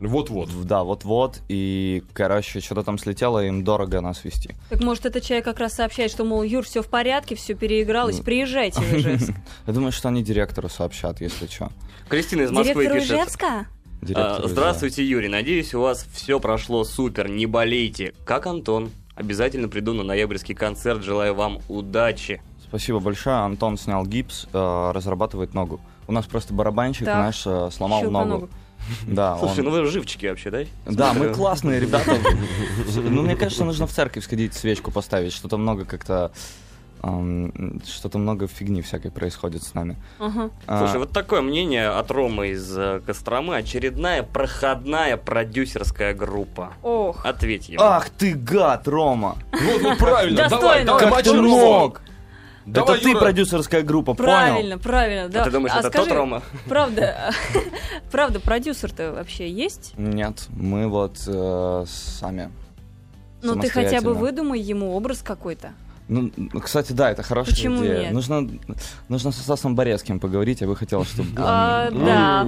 Вот-вот. 0.00 0.50
да, 0.66 0.82
вот-вот, 0.82 1.40
и, 1.48 2.02
короче, 2.12 2.60
что-то 2.60 2.82
там 2.82 2.98
слетело, 2.98 3.44
им 3.44 3.64
дорого 3.64 4.00
нас 4.00 4.24
вести. 4.24 4.54
Так 4.68 4.82
может 4.82 5.06
этот 5.06 5.22
человек 5.22 5.44
как 5.44 5.60
раз 5.60 5.74
сообщает, 5.74 6.10
что, 6.10 6.24
мол, 6.24 6.42
Юр, 6.42 6.64
все 6.64 6.82
в 6.82 6.88
порядке, 6.88 7.34
все 7.34 7.54
переигралось, 7.54 8.20
приезжайте 8.20 8.80
в 8.80 8.92
Ижевск. 8.96 9.32
Я 9.66 9.72
думаю, 9.72 9.92
что 9.92 10.08
они 10.08 10.22
директору 10.22 10.68
сообщат, 10.68 11.20
если 11.20 11.46
что. 11.46 11.70
Кристина 12.08 12.42
из 12.42 12.50
Москвы 12.50 12.84
Директор 12.84 13.00
пишет. 13.00 13.16
Ижевска? 13.16 13.66
А, 14.14 14.42
Здравствуйте, 14.44 15.04
Юрий. 15.04 15.28
Надеюсь, 15.28 15.72
у 15.74 15.80
вас 15.80 16.06
все 16.12 16.38
прошло 16.38 16.84
супер. 16.84 17.28
Не 17.28 17.46
болейте. 17.46 18.12
Как 18.24 18.46
Антон. 18.46 18.90
Обязательно 19.14 19.68
приду 19.68 19.94
на 19.94 20.02
ноябрьский 20.02 20.54
концерт. 20.54 21.02
Желаю 21.02 21.34
вам 21.34 21.60
удачи. 21.68 22.42
Спасибо 22.62 22.98
большое. 22.98 23.36
Антон 23.36 23.78
снял 23.78 24.04
гипс, 24.04 24.46
э, 24.52 24.90
разрабатывает 24.92 25.54
ногу. 25.54 25.80
У 26.06 26.12
нас 26.12 26.26
просто 26.26 26.52
барабанщик 26.52 27.06
Так. 27.06 27.16
наш 27.16 27.46
э, 27.46 27.70
сломал 27.72 28.02
ногу. 28.10 28.28
ногу. 28.28 28.48
Да, 29.06 29.36
Слушай, 29.38 29.60
он- 29.60 29.64
ну 29.66 29.70
вы 29.70 29.86
живчики 29.86 30.26
вообще, 30.26 30.50
да? 30.50 30.64
Да, 30.86 31.12
мы 31.12 31.28
классные 31.34 31.80
ребята. 31.80 32.16
Ну, 32.96 33.22
мне 33.22 33.36
кажется, 33.36 33.64
нужно 33.64 33.86
в 33.86 33.92
церковь 33.92 34.24
сходить, 34.24 34.54
свечку 34.54 34.90
поставить. 34.90 35.32
Что-то 35.32 35.56
много 35.56 35.84
как-то... 35.84 36.30
Что-то 37.86 38.16
много 38.18 38.46
фигни 38.46 38.80
всякой 38.80 39.10
происходит 39.10 39.62
с 39.62 39.74
нами. 39.74 39.96
А, 40.66 40.78
Слушай, 40.78 40.98
вот 41.00 41.10
такое 41.12 41.42
мнение 41.42 41.88
от 41.88 42.10
Ромы 42.10 42.48
из 42.48 42.74
э, 42.78 43.02
Костромы. 43.04 43.56
Очередная 43.56 44.22
проходная 44.22 45.18
продюсерская 45.18 46.14
группа. 46.14 46.72
Ох. 46.82 47.26
Ответь 47.26 47.68
ему. 47.68 47.82
Ах 47.82 48.08
ты 48.08 48.32
гад, 48.32 48.88
Рома! 48.88 49.36
Вот, 49.52 49.82
вот 49.82 49.98
правильно, 49.98 50.48
давай, 50.48 50.50
Достойно. 50.50 50.84
давай, 50.86 51.10
Как 51.10 51.22
ты 51.24 51.32
мог? 51.34 52.00
Давай, 52.66 52.96
Это 52.96 53.04
ты 53.04 53.10
Юра. 53.10 53.20
продюсерская 53.20 53.82
группа, 53.82 54.14
понял? 54.14 54.30
Правильно, 54.30 54.78
правильно. 54.78 55.28
Да. 55.28 55.42
А 55.42 55.44
ты 55.44 55.50
думаешь, 55.50 55.74
это 55.74 55.88
скажи, 55.88 56.08
тот 56.08 56.16
Рома? 56.16 56.42
Правда, 56.68 57.30
правда, 58.10 58.40
продюсер-то 58.40 59.12
вообще 59.12 59.50
есть? 59.50 59.92
Нет, 59.96 60.46
мы 60.50 60.88
вот 60.88 61.22
э, 61.26 61.84
сами. 61.86 62.50
Ну 63.42 63.60
ты 63.60 63.68
хотя 63.68 64.00
бы 64.00 64.14
выдумай 64.14 64.60
ему 64.60 64.94
образ 64.96 65.22
какой-то. 65.22 65.72
Ну, 66.06 66.30
кстати, 66.62 66.92
да, 66.92 67.10
это 67.10 67.22
хорошая 67.22 67.54
Почему 67.54 67.82
идея. 67.82 68.00
нет? 68.02 68.12
Нужно, 68.12 68.46
нужно 69.08 69.32
со 69.32 69.42
Стасом 69.42 69.74
Борецким 69.74 70.20
поговорить, 70.20 70.60
я 70.60 70.66
бы 70.66 70.76
хотел, 70.76 71.04
чтобы... 71.04 71.28
А, 71.36 71.90
Да. 71.90 72.46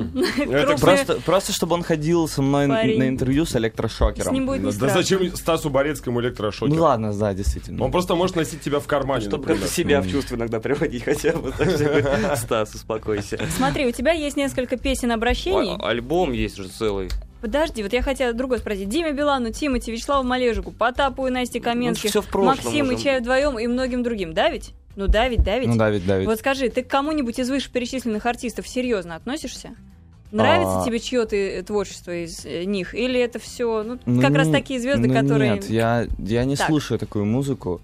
Просто, 0.80 1.20
просто 1.22 1.52
чтобы 1.52 1.74
он 1.74 1.82
ходил 1.82 2.28
со 2.28 2.42
мной 2.42 2.66
на 2.66 3.08
интервью 3.08 3.46
с 3.46 3.50
С 3.50 3.56
электрошокером. 3.56 4.34
ним 4.34 4.46
будет 4.46 4.62
не 4.62 4.72
Да 4.72 4.88
зачем 4.90 5.34
Стасу 5.36 5.70
Борецкому 5.70 6.20
электрошокер? 6.20 6.74
Ну 6.74 6.82
ладно, 6.82 7.12
да, 7.14 7.32
действительно. 7.34 7.82
Он 7.84 7.90
просто 7.90 8.14
может 8.14 8.36
носить 8.36 8.60
тебя 8.60 8.78
в 8.80 8.86
кармане, 8.86 9.26
Чтобы 9.26 9.46
как-то 9.46 9.68
себя 9.68 10.00
в 10.02 10.10
чувство 10.10 10.36
иногда 10.36 10.60
приводить 10.60 11.04
хотя 11.04 11.32
бы. 11.32 11.52
Стас, 12.36 12.74
успокойся. 12.74 13.38
Смотри, 13.56 13.86
у 13.86 13.92
тебя 13.92 14.12
есть 14.12 14.36
несколько 14.36 14.76
песен 14.76 15.12
обращений. 15.12 15.76
А- 15.78 15.88
Альбом 15.88 16.32
есть 16.32 16.56
же 16.56 16.68
целый. 16.68 17.08
Подожди, 17.46 17.82
вот 17.84 17.92
я 17.92 18.02
хотела 18.02 18.32
другое 18.32 18.58
спросить. 18.58 18.88
Диме 18.88 19.12
Билану, 19.12 19.52
Тимати, 19.52 19.92
Вячеславу 19.92 20.26
Малежику, 20.26 20.72
Потапу 20.72 21.28
и 21.28 21.30
Насте 21.30 21.60
Каменских, 21.60 22.10
всё 22.10 22.20
в 22.20 22.26
прошлом 22.26 22.56
Максиму 22.56 22.88
уже. 22.92 23.00
и 23.00 23.04
Чаю 23.04 23.20
вдвоем 23.20 23.56
и 23.58 23.68
многим 23.68 24.02
другим. 24.02 24.34
Да 24.34 24.50
ведь? 24.50 24.72
Ну 24.96 25.06
да 25.06 25.28
ведь, 25.28 25.44
да 25.44 25.56
ведь? 25.60 25.68
Ну 25.68 25.76
да, 25.76 25.90
ведь, 25.90 26.04
да, 26.04 26.18
ведь. 26.18 26.26
Вот 26.26 26.38
скажи, 26.40 26.68
ты 26.70 26.82
к 26.82 26.88
кому-нибудь 26.88 27.38
из 27.38 27.48
вышеперечисленных 27.48 28.26
артистов 28.26 28.66
серьезно 28.66 29.14
относишься? 29.14 29.76
Нравится 30.32 30.80
А. 30.82 30.84
тебе 30.84 30.98
чье-то 30.98 31.36
э, 31.36 31.62
творчество 31.62 32.10
из 32.24 32.44
э, 32.44 32.64
них? 32.64 32.94
Или 32.96 33.20
это 33.20 33.38
все, 33.38 33.84
ну, 33.84 34.00
Ну, 34.06 34.20
как 34.20 34.34
раз 34.34 34.48
не- 34.48 34.52
такие 34.52 34.80
звезды, 34.80 35.06
ну, 35.06 35.14
которые... 35.14 35.52
Нет, 35.52 35.70
я, 35.70 36.08
я 36.18 36.44
не 36.44 36.56
Так. 36.56 36.66
слушаю 36.66 36.98
такую 36.98 37.26
музыку. 37.26 37.80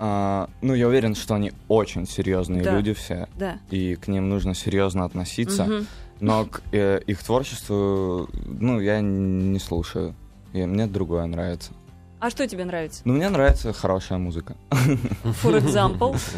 А, 0.00 0.48
ну, 0.62 0.74
я 0.74 0.88
уверен, 0.88 1.14
что 1.14 1.36
они 1.36 1.52
очень 1.68 2.06
серьезные 2.08 2.64
Да. 2.64 2.72
люди 2.74 2.92
все, 2.92 3.28
Да. 3.38 3.58
и 3.70 3.94
к 3.94 4.08
ним 4.08 4.28
нужно 4.28 4.52
серьезно 4.56 5.04
относиться. 5.04 5.64
Мгм. 5.64 5.86
Но 6.20 6.46
к 6.46 6.62
э, 6.72 7.00
их 7.06 7.22
творчеству, 7.22 8.28
ну, 8.44 8.80
я 8.80 9.00
не 9.00 9.58
слушаю. 9.58 10.14
И 10.52 10.64
мне 10.64 10.86
другое 10.86 11.26
нравится. 11.26 11.72
А 12.20 12.30
что 12.30 12.46
тебе 12.46 12.64
нравится? 12.64 13.02
Ну, 13.04 13.14
мне 13.14 13.28
нравится 13.28 13.72
хорошая 13.72 14.18
музыка. 14.18 14.56
For 14.70 15.58
example. 15.58 16.18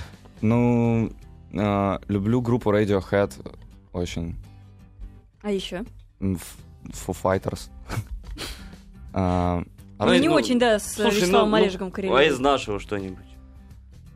Ну, 0.43 1.13
э, 1.53 1.99
люблю 2.09 2.43
группу 2.43 2.71
Radiohead 2.71 3.33
очень. 3.95 4.37
А 5.41 5.51
еще? 5.51 5.83
Foo 6.21 7.17
Fighters. 7.23 7.71
А, 9.19 9.63
Ну, 9.99 10.15
не 10.15 10.29
ну, 10.29 10.35
очень, 10.35 10.59
да, 10.59 10.79
с 10.79 10.93
Слушай, 10.93 11.21
Вячеславом 11.21 11.49
ну, 11.49 11.53
Малежиком 11.53 11.91
ну, 11.97 12.15
а 12.15 12.23
из 12.25 12.39
нашего 12.39 12.79
что-нибудь? 12.79 13.25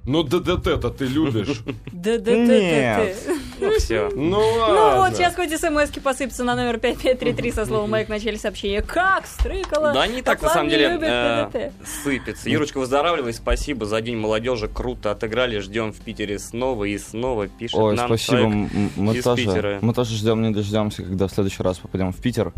Ну 0.07 0.23
ДДТ-то 0.23 0.90
ты 0.90 1.07
любишь. 1.07 1.62
Да, 1.92 2.16
Ну 3.61 3.78
все. 3.78 4.09
Ну 4.14 4.30
Ну 4.30 4.59
ладно. 4.59 4.97
вот, 4.97 5.16
сейчас 5.16 5.35
хоть 5.35 5.50
смс 5.50 5.90
посыпятся 6.02 6.45
на 6.45 6.57
номер 6.57 6.78
5533 6.78 7.52
со 7.52 7.66
словом 7.66 7.90
«Майк» 7.90 8.07
в 8.07 8.11
начале 8.11 8.38
сообщения. 8.38 8.80
Как? 8.80 9.26
Стрыкала? 9.26 9.92
Да 9.92 10.07
не 10.07 10.23
так, 10.23 10.40
на 10.40 10.49
самом 10.49 10.71
деле, 10.71 10.99
э, 11.02 11.47
ДДТ. 11.52 11.73
сыпется. 12.02 12.49
Юрочка, 12.49 12.78
выздоравливай, 12.78 13.35
спасибо 13.35 13.85
за 13.85 14.00
День 14.00 14.16
молодежи, 14.16 14.66
круто 14.69 15.11
отыграли, 15.11 15.59
ждем 15.59 15.92
в 15.92 16.00
Питере 16.00 16.38
снова 16.38 16.85
и 16.85 16.97
снова, 16.97 17.49
пишет 17.49 17.78
Ой, 17.78 17.95
нам 17.97 18.07
спасибо. 18.09 18.49
Мы 18.97 19.16
из 19.16 19.25
тоже, 19.25 19.45
Питера. 19.45 19.78
мы 19.83 19.92
тоже 19.92 20.14
ждем, 20.16 20.40
не 20.40 20.50
дождемся, 20.54 21.02
когда 21.02 21.26
в 21.28 21.33
следующий 21.33 21.62
раз 21.62 21.78
попадем 21.78 22.12
в 22.12 22.16
Питер. 22.16 22.54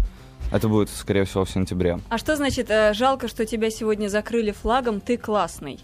Это 0.52 0.68
будет, 0.68 0.90
скорее 0.90 1.25
всего, 1.25 1.44
в 1.44 1.50
сентябре. 1.50 1.99
А 2.11 2.18
что 2.18 2.37
значит, 2.37 2.70
э, 2.70 2.92
жалко, 2.94 3.26
что 3.26 3.44
тебя 3.46 3.70
сегодня 3.70 4.08
закрыли 4.08 4.52
флагом, 4.52 5.00
ты 5.00 5.16
классный? 5.16 5.80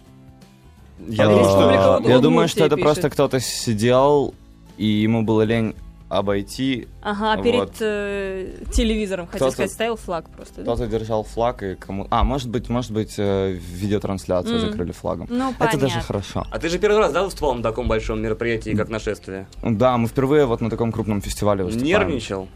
Я 1.07 1.25
А, 1.25 1.29
думаю, 1.29 1.45
что... 1.45 2.09
Я 2.09 2.19
думаю, 2.19 2.49
что 2.49 2.65
это 2.65 2.77
пишет. 2.77 2.85
просто 2.85 3.11
кто-то 3.11 3.41
сидел, 3.41 4.35
и 4.77 4.87
ему 4.87 5.23
было 5.23 5.43
лень 5.43 5.75
обойти. 6.09 6.89
Ага, 7.03 7.35
а 7.35 7.43
перед 7.43 7.59
Вот. 7.61 7.75
э, 7.81 8.55
телевизором, 8.73 9.27
хотел 9.27 9.51
сказать, 9.53 9.71
ставил 9.71 9.97
флаг 9.97 10.31
просто. 10.31 10.63
да? 10.63 10.63
Кто-то 10.63 10.87
держал 10.87 11.23
флаг, 11.23 11.63
и 11.63 11.75
кому... 11.75 12.07
А, 12.11 12.25
может 12.25 12.49
быть, 12.49 12.71
может 12.71 12.93
быть, 12.93 13.15
э, 13.19 13.53
видеотрансляцию 13.53 14.55
М. 14.59 14.71
закрыли 14.71 14.93
флагом. 14.93 15.27
Ну, 15.31 15.51
Это 15.51 15.59
понятно. 15.59 15.81
даже 15.81 16.01
хорошо. 16.01 16.47
А 16.51 16.59
ты 16.59 16.71
же 16.71 16.79
первый 16.79 16.99
раз, 16.99 17.13
да, 17.13 17.25
выступал 17.25 17.55
на 17.55 17.63
таком 17.63 17.89
большом 17.89 18.23
мероприятии, 18.23 18.71
как 18.75 18.89
нашествие? 18.89 19.47
Да, 19.63 19.99
мы 19.99 20.09
впервые 20.09 20.47
вот 20.47 20.63
на 20.63 20.71
таком 20.71 20.93
крупном 20.93 21.21
фестивале 21.21 21.63
выступаем. 21.65 21.87
Нервничал? 22.09 22.49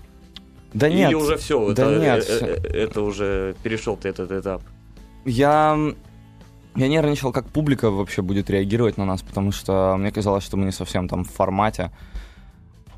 Да 0.72 0.88
нет. 0.88 1.11
Или 1.11 1.14
уже 1.16 1.37
все, 1.37 1.75
Да 1.75 1.90
это, 1.90 2.00
нет, 2.00 2.26
э, 2.30 2.58
э, 2.64 2.68
это 2.84 3.02
уже 3.02 3.54
перешел 3.62 3.96
ты 3.99 4.08
этот 4.08 4.32
этап? 4.32 4.62
Я... 5.26 5.78
Я 6.76 6.88
нервничал, 6.88 7.33
как 7.33 7.47
публика 7.49 7.91
вообще 7.91 8.23
будет 8.23 8.50
реагировать 8.50 8.97
на 8.99 9.05
нас, 9.05 9.23
потому 9.23 9.52
что 9.52 9.97
мне 9.99 10.11
казалось, 10.11 10.45
что 10.45 10.57
мы 10.57 10.64
не 10.64 10.73
совсем 10.73 11.09
там 11.09 11.25
в 11.25 11.31
формате. 11.31 11.91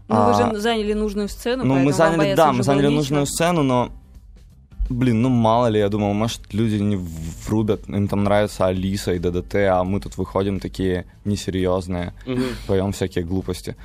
Ну, 0.09 0.17
вы 0.17 0.31
А, 0.33 0.53
же 0.53 0.61
заняли 0.61 0.93
нужную 0.95 1.29
сцену, 1.29 1.65
Ну, 1.65 1.75
мы 1.79 1.93
заняли, 1.93 2.35
да, 2.35 2.53
мы 2.53 2.63
заняли 2.63 2.87
нечего. 2.87 2.97
нужную 2.99 3.27
сцену, 3.27 3.63
но, 3.63 3.91
блин, 4.91 5.23
ну 5.23 5.29
мало 5.31 5.67
ли, 5.69 5.79
я 5.81 5.89
думал, 5.89 6.13
может, 6.15 6.53
люди 6.55 6.77
не 6.77 6.97
врубят, 7.47 7.89
им 7.89 8.07
там 8.07 8.23
нравится 8.25 8.67
Алиса 8.67 9.13
и 9.15 9.19
ДДТ, 9.19 9.55
а 9.55 9.83
мы 9.83 10.01
тут 10.01 10.19
выходим 10.19 10.61
такие 10.61 11.05
несерьезные, 11.25 12.13
поем 12.67 12.93
всякие 12.93 13.25
глупости. 13.25 13.77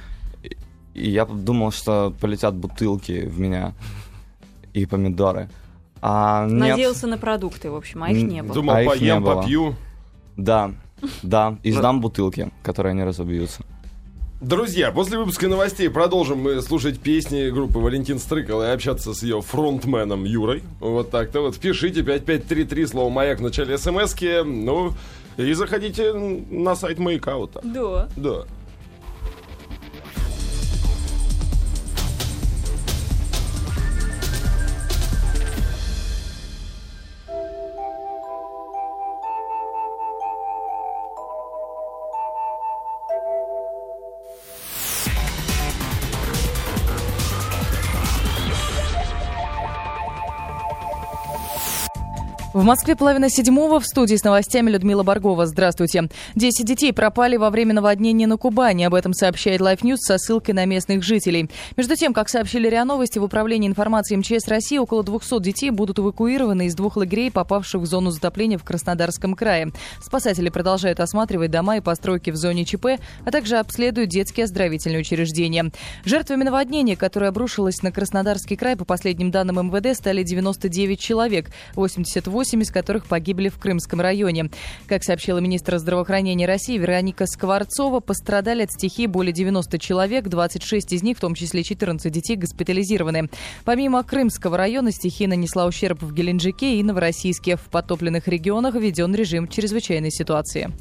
И, 0.43 0.57
и 0.93 1.09
я 1.09 1.25
думал, 1.25 1.71
что 1.71 2.13
полетят 2.19 2.53
бутылки 2.53 3.25
в 3.25 3.39
меня 3.39 3.73
и 4.73 4.85
помидоры. 4.85 5.49
А 6.01 6.45
нет. 6.45 6.69
Надеялся 6.69 7.07
на 7.07 7.17
продукты, 7.17 7.69
в 7.69 7.75
общем, 7.75 8.03
а 8.03 8.11
их 8.11 8.23
не 8.23 8.41
было. 8.43 8.53
Думал, 8.53 8.75
А 8.75 8.81
их 8.81 8.93
не 8.93 8.99
поем, 8.99 9.23
было. 9.23 9.35
попью. 9.35 9.75
Да, 10.37 10.71
да, 11.23 11.57
и 11.63 11.71
сдам 11.71 12.01
бутылки, 12.01 12.51
которые 12.63 12.95
не 12.95 13.03
разобьются. 13.03 13.63
Друзья, 14.41 14.91
после 14.91 15.17
выпуска 15.17 15.49
новостей 15.49 15.89
продолжим 15.89 16.39
мы 16.39 16.61
слушать 16.61 16.97
песни 16.99 17.49
группы 17.49 17.77
Валентин 17.79 18.19
Стрыкал 18.19 18.63
и 18.63 18.67
общаться 18.67 19.13
с 19.13 19.21
ее 19.21 19.41
фронтменом 19.41 20.23
Юрой. 20.23 20.63
Вот 20.79 21.11
так-то 21.11 21.41
вот. 21.41 21.57
Пишите 21.57 22.03
5533 22.03 22.85
слово 22.85 23.09
«Маяк» 23.09 23.39
в 23.39 23.41
начале 23.41 23.77
смс 23.77 24.15
Ну, 24.45 24.93
и 25.35 25.51
заходите 25.53 26.13
на 26.13 26.75
сайт 26.75 26.99
Маяка 26.99 27.35
вот 27.35 27.51
так. 27.51 27.69
Да. 27.69 28.07
Да. 28.15 28.45
В 52.59 52.63
Москве 52.65 52.97
половина 52.97 53.29
седьмого. 53.29 53.79
В 53.79 53.85
студии 53.85 54.17
с 54.17 54.25
новостями 54.25 54.69
Людмила 54.69 55.01
Баргова. 55.01 55.45
Здравствуйте. 55.45 56.09
Десять 56.35 56.65
детей 56.65 56.91
пропали 56.91 57.37
во 57.37 57.51
время 57.51 57.73
наводнения 57.73 58.27
на 58.27 58.35
Кубани. 58.35 58.83
Об 58.83 58.95
этом 58.95 59.13
сообщает 59.13 59.61
Life 59.61 59.79
News 59.79 59.99
со 59.99 60.17
ссылкой 60.17 60.55
на 60.55 60.65
местных 60.65 61.01
жителей. 61.01 61.49
Между 61.77 61.95
тем, 61.95 62.13
как 62.13 62.27
сообщили 62.27 62.67
РИА 62.67 62.83
Новости, 62.83 63.17
в 63.17 63.23
Управлении 63.23 63.69
информации 63.69 64.17
МЧС 64.17 64.49
России 64.49 64.77
около 64.77 65.03
200 65.03 65.41
детей 65.41 65.69
будут 65.69 65.99
эвакуированы 65.99 66.65
из 66.65 66.75
двух 66.75 66.97
лагерей, 66.97 67.31
попавших 67.31 67.79
в 67.79 67.85
зону 67.85 68.11
затопления 68.11 68.57
в 68.57 68.65
Краснодарском 68.65 69.35
крае. 69.35 69.71
Спасатели 70.01 70.49
продолжают 70.49 70.99
осматривать 70.99 71.51
дома 71.51 71.77
и 71.77 71.79
постройки 71.79 72.29
в 72.29 72.35
зоне 72.35 72.65
ЧП, 72.65 72.99
а 73.23 73.31
также 73.31 73.55
обследуют 73.55 74.09
детские 74.09 74.43
оздоровительные 74.43 74.99
учреждения. 74.99 75.71
Жертвами 76.03 76.43
наводнения, 76.43 76.97
которое 76.97 77.27
обрушилось 77.27 77.81
на 77.83 77.93
Краснодарский 77.93 78.57
край, 78.57 78.75
по 78.75 78.83
последним 78.83 79.31
данным 79.31 79.69
МВД, 79.69 79.97
стали 79.97 80.23
99 80.23 80.99
человек. 80.99 81.51
88 81.75 82.48
8 82.49 82.63
из 82.63 82.71
которых 82.71 83.05
погибли 83.05 83.49
в 83.49 83.59
Крымском 83.59 84.01
районе. 84.01 84.49
Как 84.87 85.03
сообщила 85.03 85.37
министр 85.37 85.77
здравоохранения 85.77 86.47
России 86.47 86.79
Вероника 86.79 87.27
Скворцова, 87.27 87.99
пострадали 87.99 88.63
от 88.63 88.71
стихии 88.71 89.05
более 89.05 89.33
90 89.33 89.77
человек, 89.77 90.27
26 90.27 90.93
из 90.93 91.03
них, 91.03 91.17
в 91.17 91.19
том 91.19 91.35
числе 91.35 91.61
14 91.63 92.11
детей, 92.11 92.37
госпитализированы. 92.37 93.29
Помимо 93.65 94.01
Крымского 94.03 94.57
района, 94.57 94.91
стихия 94.91 95.27
нанесла 95.27 95.67
ущерб 95.67 96.01
в 96.01 96.11
Геленджике 96.11 96.79
и 96.79 96.83
Новороссийске. 96.83 97.55
В 97.55 97.69
потопленных 97.69 98.27
регионах 98.27 98.73
введен 98.73 99.13
режим 99.13 99.47
чрезвычайной 99.47 100.09
ситуации. 100.09 100.71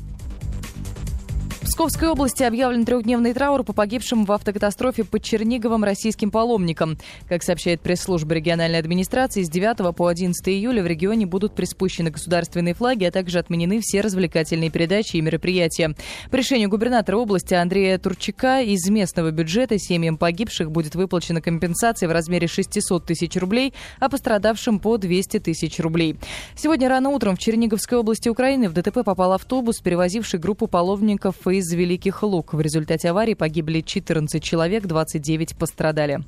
Псковской 1.79 2.09
области 2.09 2.43
объявлен 2.43 2.85
трехдневный 2.85 3.33
траур 3.33 3.63
по 3.63 3.73
погибшим 3.73 4.25
в 4.25 4.33
автокатастрофе 4.33 5.05
под 5.05 5.23
Черниговым 5.23 5.85
российским 5.85 6.33
паломникам. 6.33 6.99
Как 7.29 7.45
сообщает 7.45 7.81
пресс-служба 7.83 8.35
региональной 8.35 8.81
администрации, 8.81 9.45
с 9.45 9.49
9 9.49 9.95
по 9.95 10.09
11 10.09 10.49
июля 10.49 10.83
в 10.83 10.89
регионе 10.89 11.25
будут 11.25 11.55
приспущены 11.55 12.11
государственные 12.11 12.75
флаги, 12.75 13.05
а 13.05 13.13
также 13.13 13.39
отменены 13.39 13.79
все 13.81 14.01
развлекательные 14.01 14.71
передачи 14.71 15.19
и 15.19 15.21
мероприятия. 15.21 15.95
По 16.33 16.35
решению 16.35 16.69
губернатора 16.69 17.17
области 17.17 17.55
Андрея 17.55 17.97
Турчака 17.99 18.61
из 18.61 18.89
местного 18.91 19.31
бюджета 19.31 19.79
семьям 19.79 20.17
погибших 20.17 20.73
будет 20.73 20.97
выплачена 20.97 21.41
компенсация 21.41 22.09
в 22.09 22.13
размере 22.13 22.49
600 22.49 23.05
тысяч 23.05 23.37
рублей, 23.37 23.73
а 24.01 24.09
пострадавшим 24.09 24.81
по 24.81 24.97
200 24.97 25.39
тысяч 25.39 25.79
рублей. 25.79 26.17
Сегодня 26.57 26.89
рано 26.89 27.11
утром 27.11 27.37
в 27.37 27.39
Черниговской 27.39 27.99
области 27.99 28.29
Украины 28.29 28.69
в 28.69 28.73
ДТП 28.73 29.05
попал 29.05 29.33
автобус, 29.33 29.79
перевозивший 29.79 30.41
группу 30.41 30.67
паломников 30.67 31.47
из 31.47 31.68
Великих 31.73 32.23
Лук. 32.23 32.55
В 32.55 32.61
результате 32.61 33.11
аварии 33.11 33.35
погибли 33.35 33.81
14 33.81 34.43
человек, 34.43 34.87
29 34.87 35.57
пострадали. 35.57 36.21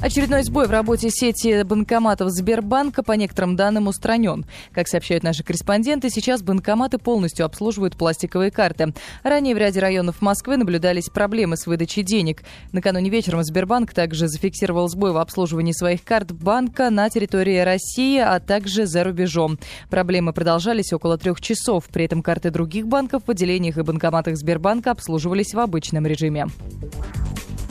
Очередной 0.00 0.44
сбой 0.44 0.68
в 0.68 0.70
работе 0.70 1.10
сети 1.10 1.64
банкоматов 1.64 2.30
Сбербанка 2.30 3.02
по 3.02 3.12
некоторым 3.12 3.56
данным 3.56 3.88
устранен. 3.88 4.46
Как 4.72 4.86
сообщают 4.86 5.24
наши 5.24 5.42
корреспонденты, 5.42 6.08
сейчас 6.08 6.40
банкоматы 6.40 6.98
полностью 6.98 7.44
обслуживают 7.44 7.96
пластиковые 7.96 8.52
карты. 8.52 8.94
Ранее 9.24 9.56
в 9.56 9.58
ряде 9.58 9.80
районов 9.80 10.22
Москвы 10.22 10.56
наблюдались 10.56 11.08
проблемы 11.08 11.56
с 11.56 11.66
выдачей 11.66 12.04
денег. 12.04 12.44
Накануне 12.70 13.10
вечером 13.10 13.42
Сбербанк 13.42 13.92
также 13.92 14.28
зафиксировал 14.28 14.88
сбой 14.88 15.10
в 15.10 15.16
обслуживании 15.16 15.72
своих 15.72 16.04
карт 16.04 16.30
банка 16.30 16.90
на 16.90 17.10
территории 17.10 17.58
России, 17.58 18.20
а 18.20 18.38
также 18.38 18.86
за 18.86 19.02
рубежом. 19.02 19.58
Проблемы 19.90 20.32
продолжались 20.32 20.92
около 20.92 21.18
трех 21.18 21.40
часов. 21.40 21.86
При 21.92 22.04
этом 22.04 22.22
карты 22.22 22.50
других 22.50 22.86
банков 22.86 23.24
в 23.26 23.30
отделениях 23.32 23.78
и 23.78 23.82
банкоматах 23.82 24.36
Сбербанка 24.36 24.92
обслуживались 24.92 25.54
в 25.54 25.58
обычном 25.58 26.06
режиме. 26.06 26.46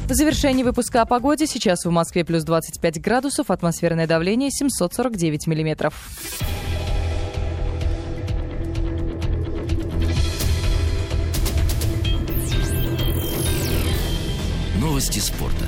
В 0.08 0.14
завершении 0.14 0.64
выпуска 0.64 1.02
о 1.02 1.06
погоде 1.06 1.46
сейчас 1.48 1.84
в 1.84 1.90
Москве 1.90 2.24
плюс 2.24 2.46
25 2.46 3.02
градусов, 3.02 3.52
атмосферное 3.52 4.08
давление 4.08 4.50
749 4.50 5.48
миллиметров. 5.48 5.96
Новости 14.80 15.20
спорта. 15.20 15.66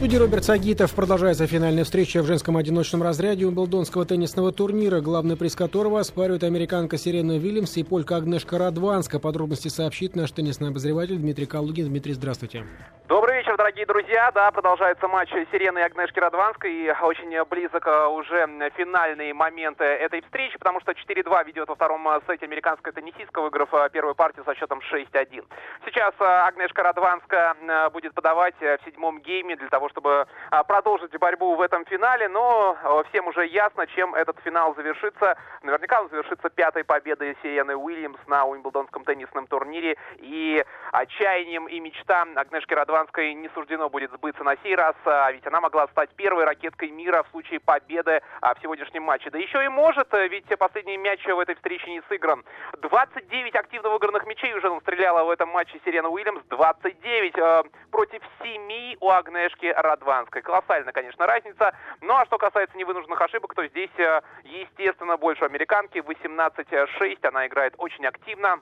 Студии 0.00 0.16
Роберт 0.16 0.44
Сагитов 0.44 0.94
продолжается 0.94 1.46
финальная 1.46 1.84
встреча 1.84 2.22
в 2.22 2.26
женском 2.26 2.56
одиночном 2.56 3.02
разряде 3.02 3.44
Умблдонского 3.44 4.06
теннисного 4.06 4.50
турнира, 4.50 5.02
главный 5.02 5.36
приз 5.36 5.54
которого 5.54 6.00
оспаривают 6.00 6.42
американка 6.42 6.96
Сирена 6.96 7.36
Вильямс 7.36 7.76
и 7.76 7.84
полька 7.84 8.16
Агнешка 8.16 8.56
Радванска. 8.56 9.20
Подробности 9.20 9.68
сообщит 9.68 10.16
наш 10.16 10.32
теннисный 10.32 10.68
обозреватель 10.68 11.18
Дмитрий 11.18 11.44
Калугин. 11.44 11.88
Дмитрий, 11.88 12.14
здравствуйте. 12.14 12.64
Добрый 13.10 13.38
вечер, 13.38 13.56
дорогие 13.56 13.84
друзья. 13.84 14.30
Да, 14.32 14.50
продолжается 14.52 15.06
матч 15.06 15.28
Сирены 15.50 15.80
и 15.80 15.82
Агнешки 15.82 16.18
Радванской. 16.18 16.72
И 16.72 16.90
очень 17.02 17.44
близок 17.44 17.86
э, 17.86 18.06
уже 18.06 18.46
финальный 18.76 19.34
момент 19.34 19.80
этой 19.80 20.22
встречи, 20.22 20.56
потому 20.56 20.80
что 20.80 20.92
4-2 20.92 21.44
ведет 21.44 21.68
во 21.68 21.74
втором 21.74 22.08
э, 22.08 22.20
сете 22.26 22.46
американская 22.46 22.92
теннисистка, 22.94 23.42
выиграв 23.42 23.68
э, 23.74 23.90
первую 23.92 24.14
партию 24.14 24.44
со 24.46 24.54
счетом 24.54 24.80
6-1. 24.90 25.44
Сейчас 25.84 26.14
Агнешка 26.20 26.84
Радванска 26.84 27.90
будет 27.92 28.14
подавать 28.14 28.54
в 28.60 28.78
седьмом 28.86 29.20
гейме 29.20 29.56
для 29.56 29.68
того, 29.68 29.89
чтобы 29.90 30.26
продолжить 30.66 31.16
борьбу 31.18 31.54
в 31.56 31.60
этом 31.60 31.84
финале. 31.84 32.28
Но 32.28 32.76
всем 33.08 33.26
уже 33.28 33.46
ясно, 33.46 33.86
чем 33.88 34.14
этот 34.14 34.38
финал 34.40 34.74
завершится. 34.74 35.36
Наверняка 35.62 36.00
он 36.00 36.08
завершится 36.08 36.48
пятой 36.50 36.84
победой 36.84 37.36
Сирены 37.42 37.76
Уильямс 37.76 38.18
на 38.26 38.44
Уимблдонском 38.44 39.04
теннисном 39.04 39.46
турнире. 39.46 39.96
И 40.18 40.64
отчаянием 40.92 41.66
и 41.66 41.80
мечтам 41.80 42.36
Агнешки 42.36 42.74
Радванской 42.74 43.34
не 43.34 43.48
суждено 43.50 43.88
будет 43.88 44.12
сбыться 44.12 44.44
на 44.44 44.56
сей 44.62 44.74
раз, 44.74 44.94
а 45.04 45.30
ведь 45.32 45.46
она 45.46 45.60
могла 45.60 45.86
стать 45.88 46.10
первой 46.16 46.44
ракеткой 46.44 46.90
мира 46.90 47.22
в 47.22 47.30
случае 47.30 47.60
победы 47.60 48.22
а, 48.40 48.54
в 48.54 48.60
сегодняшнем 48.60 49.02
матче. 49.02 49.30
Да 49.30 49.38
еще 49.38 49.64
и 49.64 49.68
может, 49.68 50.08
ведь 50.12 50.46
последний 50.58 50.96
мяч 50.96 51.24
в 51.24 51.38
этой 51.38 51.54
встрече 51.54 51.90
не 51.90 52.02
сыгран. 52.08 52.44
29 52.78 53.54
активно 53.54 53.90
выигранных 53.90 54.26
мячей 54.26 54.54
уже 54.54 54.70
стреляла 54.80 55.24
в 55.24 55.30
этом 55.30 55.48
матче 55.48 55.80
Сирена 55.84 56.08
Уильямс. 56.08 56.42
29 56.48 57.38
э, 57.38 57.62
против 57.90 58.22
7 58.42 58.96
у 59.00 59.10
Агнешки 59.10 59.66
Радванской. 59.82 60.42
Колоссальная, 60.42 60.92
конечно, 60.92 61.26
разница. 61.26 61.74
Ну 62.00 62.14
а 62.14 62.26
что 62.26 62.38
касается 62.38 62.76
невынужденных 62.76 63.20
ошибок, 63.20 63.54
то 63.54 63.66
здесь, 63.66 63.90
э, 63.98 64.20
естественно, 64.44 65.16
больше 65.16 65.44
американки. 65.44 65.98
18-6. 65.98 67.24
Она 67.24 67.46
играет 67.46 67.74
очень 67.78 68.06
активно. 68.06 68.60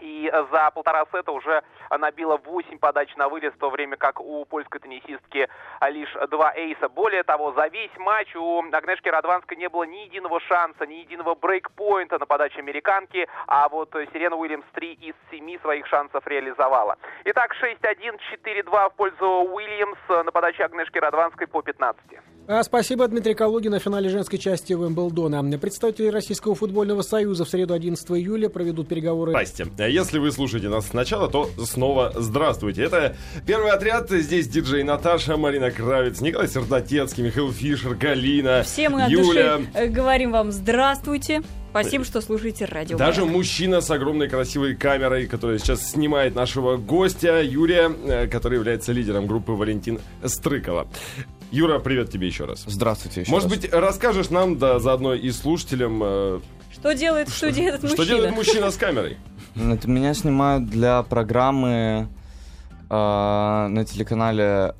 И 0.00 0.30
за 0.52 0.70
полтора 0.72 1.04
сета 1.10 1.32
уже 1.32 1.62
набила 1.90 2.36
8 2.36 2.78
подач 2.78 3.14
на 3.16 3.28
вылез, 3.28 3.52
в 3.52 3.58
то 3.58 3.70
время 3.70 3.96
как 3.96 4.20
у 4.20 4.44
польской 4.44 4.80
теннисистки 4.80 5.48
лишь 5.88 6.12
два 6.30 6.52
эйса. 6.54 6.88
Более 6.88 7.22
того, 7.22 7.52
за 7.52 7.68
весь 7.68 7.96
матч 7.96 8.34
у 8.36 8.62
Агнешки 8.72 9.08
Радванской 9.08 9.56
не 9.56 9.68
было 9.68 9.84
ни 9.84 9.98
единого 9.98 10.40
шанса, 10.40 10.86
ни 10.86 10.94
единого 10.94 11.34
брейкпоинта 11.34 12.18
на 12.18 12.26
подаче 12.26 12.58
американки, 12.58 13.26
а 13.46 13.68
вот 13.68 13.90
Сирена 14.12 14.36
Уильямс 14.36 14.66
3 14.72 14.92
из 14.94 15.14
7 15.30 15.60
своих 15.60 15.86
шансов 15.86 16.26
реализовала. 16.26 16.96
Итак, 17.24 17.54
6-1, 17.62 18.18
4-2 18.44 18.90
в 18.90 18.94
пользу 18.94 19.26
Уильямс 19.26 19.98
на 20.08 20.30
подаче 20.30 20.64
Агнешки 20.64 20.98
Радванской 20.98 21.46
по 21.46 21.62
15. 21.62 22.35
А, 22.48 22.62
спасибо, 22.62 23.08
Дмитрий 23.08 23.34
Калугин. 23.34 23.72
На 23.72 23.80
финале 23.80 24.08
женской 24.08 24.38
части 24.38 24.72
Уимблдона. 24.72 25.42
Представители 25.58 26.06
Российского 26.08 26.54
футбольного 26.54 27.02
союза 27.02 27.44
в 27.44 27.48
среду 27.48 27.74
11 27.74 28.08
июля 28.12 28.48
проведут 28.48 28.86
переговоры... 28.86 29.32
Здрасте. 29.32 29.66
Если 29.78 30.18
вы 30.20 30.30
слушаете 30.30 30.68
нас 30.68 30.86
сначала, 30.86 31.28
то 31.28 31.50
снова 31.64 32.12
здравствуйте. 32.14 32.84
Это 32.84 33.16
первый 33.46 33.72
отряд. 33.72 34.10
Здесь 34.10 34.46
диджей 34.46 34.84
Наташа, 34.84 35.36
Марина 35.36 35.72
Кравец, 35.72 36.20
Николай 36.20 36.46
Сердотецкий, 36.46 37.24
Михаил 37.24 37.50
Фишер, 37.52 37.94
Галина, 37.96 38.62
Все 38.62 38.90
мы 38.90 39.02
от 39.02 39.10
Юля. 39.10 39.58
души 39.58 39.70
э, 39.74 39.86
говорим 39.88 40.30
вам 40.30 40.52
здравствуйте. 40.52 41.42
Спасибо, 41.70 42.04
что 42.04 42.20
слушаете 42.20 42.64
радио. 42.64 42.96
Даже 42.96 43.24
мужчина 43.24 43.80
с 43.80 43.90
огромной 43.90 44.28
красивой 44.28 44.76
камерой, 44.76 45.26
который 45.26 45.58
сейчас 45.58 45.90
снимает 45.90 46.34
нашего 46.34 46.76
гостя 46.76 47.42
Юрия, 47.42 47.90
э, 48.04 48.28
который 48.28 48.54
является 48.54 48.92
лидером 48.92 49.26
группы 49.26 49.52
Валентин 49.52 49.98
Стрыкова. 50.24 50.86
Юра, 51.50 51.78
привет 51.78 52.10
тебе 52.10 52.26
еще 52.26 52.44
раз. 52.44 52.64
Здравствуйте 52.66 53.20
еще 53.22 53.30
Может 53.30 53.50
раз. 53.50 53.58
быть, 53.60 53.72
расскажешь 53.72 54.30
нам, 54.30 54.58
да, 54.58 54.78
заодно 54.78 55.14
и 55.14 55.30
слушателям, 55.30 56.00
э, 56.02 56.40
Что 56.72 56.92
делает 56.92 57.28
в 57.28 57.34
студии 57.36 57.64
этот 57.64 57.80
что 57.90 57.96
мужчина? 57.98 58.06
делает 58.06 58.34
мужчина 58.34 58.70
с 58.70 58.76
камерой? 58.76 59.16
Это 59.54 59.88
меня 59.88 60.12
снимают 60.14 60.66
для 60.66 61.02
программы 61.04 62.08
э, 62.90 62.94
на 62.94 63.84
телеканале. 63.84 64.74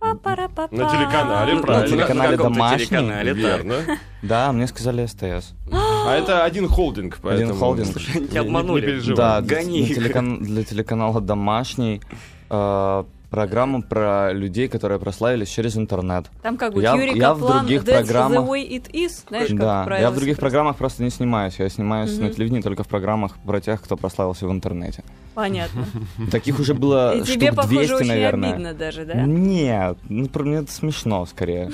На 0.00 0.14
телеканале, 0.16 1.60
правильно. 1.62 1.82
На 1.82 1.88
телеканале 1.88 2.36
«Домашний». 2.36 2.86
телеканале. 2.86 3.32
Верно. 3.32 3.74
Да, 4.22 4.52
мне 4.52 4.66
сказали 4.66 5.06
СТС. 5.06 5.54
А 5.72 6.14
это 6.14 6.44
один 6.44 6.68
холдинг, 6.68 7.18
поэтому... 7.22 7.50
Один 7.50 7.58
холдинг. 7.58 7.96
Не- 7.96 8.28
Тебя 8.28 8.40
обманули. 8.42 8.80
Не 8.82 8.86
переживай. 8.86 9.16
Да, 9.16 9.40
Гони 9.40 9.86
для, 9.86 10.64
телеканала 10.64 11.20
«Домашний» 11.22 12.02
программа 13.30 13.82
про 13.82 14.32
людей, 14.32 14.68
которые 14.68 14.98
прославились 15.00 15.48
через 15.48 15.76
интернет. 15.76 16.26
Там 16.42 16.56
как 16.56 16.72
бы 16.74 16.82
Я- 16.82 16.94
Юрий 16.94 17.18
я 17.18 17.34
в 17.34 17.40
Каплан, 17.40 17.58
других 17.66 17.82
That's 17.84 18.02
программах- 18.04 18.44
the 18.44 18.48
way 18.48 18.68
it 18.70 18.90
is. 18.92 19.24
Знаешь, 19.28 19.48
как 19.48 19.58
да, 19.58 19.84
правило 19.84 20.04
я 20.06 20.10
в 20.10 20.14
других 20.14 20.36
просто. 20.36 20.40
программах 20.40 20.76
просто 20.76 21.02
не 21.02 21.10
снимаюсь. 21.10 21.54
Я 21.58 21.68
снимаюсь 21.68 22.12
Мгм. 22.16 22.26
на 22.26 22.32
телевидении 22.32 22.60
только 22.62 22.84
в 22.84 22.88
программах 22.88 23.36
про 23.44 23.60
тех, 23.60 23.82
кто 23.82 23.96
прославился 23.96 24.46
в 24.46 24.52
интернете. 24.52 25.02
Понятно. 25.34 25.84
Таких 26.30 26.60
уже 26.60 26.74
было 26.74 27.16
И 27.16 27.22
тебе, 27.22 27.46
штук 27.48 27.56
похоже, 27.56 27.76
200, 27.78 27.92
очень 27.94 28.06
наверное. 28.06 28.50
обидно 28.52 28.74
даже, 28.74 29.04
да? 29.04 29.14
Нет, 29.14 29.98
ну, 30.08 30.28
про 30.28 30.42
мне 30.44 30.56
это 30.58 30.70
смешно 30.72 31.26
скорее. 31.26 31.72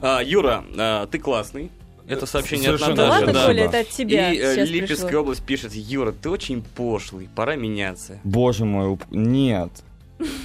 А, 0.00 0.20
Юра, 0.22 0.64
а, 0.78 1.06
ты 1.06 1.18
классный. 1.18 1.70
Это 2.08 2.26
сообщение 2.26 2.70
от 2.70 2.80
Совершенно 2.80 2.96
Да 2.96 3.02
Наташи. 3.08 3.24
ладно, 3.26 3.32
да. 3.40 3.46
Коля, 3.46 3.64
это 3.64 3.78
от 3.78 3.88
тебя 3.90 4.32
И 4.32 4.36
э, 4.36 4.54
сейчас 4.56 4.68
Липецкая 4.68 5.06
пришло. 5.06 5.20
область 5.22 5.42
пишет, 5.44 5.72
Юра, 5.74 6.12
ты 6.12 6.30
очень 6.30 6.62
пошлый, 6.62 7.28
пора 7.34 7.54
меняться. 7.56 8.18
Боже 8.24 8.64
мой, 8.64 8.88
уп- 8.88 9.04
нет. 9.10 9.70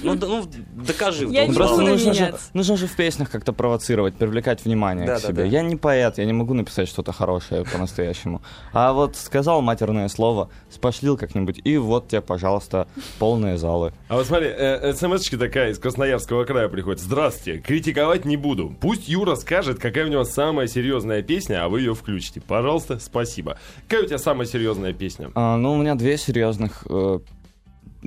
Ну, 0.02 0.14
да- 0.14 0.26
ну 0.26 0.44
докажи. 0.72 1.26
Я 1.26 1.46
не 1.46 1.52
буду 1.52 1.80
нужно 1.80 2.14
же, 2.14 2.34
нужно 2.54 2.76
же 2.76 2.86
в 2.86 2.96
песнях 2.96 3.30
как-то 3.30 3.52
провоцировать, 3.52 4.14
привлекать 4.14 4.64
внимание 4.64 5.06
Да, 5.06 5.16
к 5.18 5.22
да, 5.22 5.28
себе. 5.28 5.42
да. 5.42 5.44
Я 5.44 5.62
не 5.62 5.76
поэт, 5.76 6.18
я 6.18 6.24
не 6.24 6.32
могу 6.32 6.54
написать 6.54 6.88
что-то 6.88 7.12
хорошее 7.12 7.64
по-настоящему. 7.64 8.42
А 8.72 8.92
вот 8.92 9.16
сказал 9.16 9.60
матерное 9.62 10.08
слово, 10.08 10.50
спошлил 10.70 11.16
как-нибудь, 11.16 11.60
и 11.64 11.76
вот 11.76 12.08
тебе, 12.08 12.20
пожалуйста, 12.20 12.88
полные 13.18 13.58
залы. 13.58 13.92
А 14.08 14.14
вот 14.16 14.26
смотри, 14.26 14.48
э, 14.48 14.92
смс-очка 14.94 15.36
такая 15.36 15.70
из 15.70 15.78
Красноярского 15.78 16.44
края 16.44 16.68
приходит. 16.68 17.00
Здравствуйте, 17.00 17.60
критиковать 17.60 18.24
не 18.24 18.36
буду. 18.36 18.74
Пусть 18.80 19.08
Юра 19.08 19.34
скажет, 19.34 19.78
какая 19.78 20.06
у 20.06 20.08
него 20.08 20.24
самая 20.24 20.66
серьезная 20.66 21.22
песня, 21.22 21.64
а 21.64 21.68
вы 21.68 21.80
ее 21.80 21.94
включите. 21.94 22.40
Пожалуйста, 22.40 22.98
спасибо. 22.98 23.58
Какая 23.88 24.04
у 24.04 24.06
тебя 24.06 24.18
самая 24.18 24.46
серьезная 24.46 24.92
песня? 24.92 25.30
А, 25.34 25.56
ну, 25.56 25.72
у 25.72 25.76
меня 25.76 25.94
две 25.94 26.16
серьезных... 26.18 26.86
э, 26.88 27.18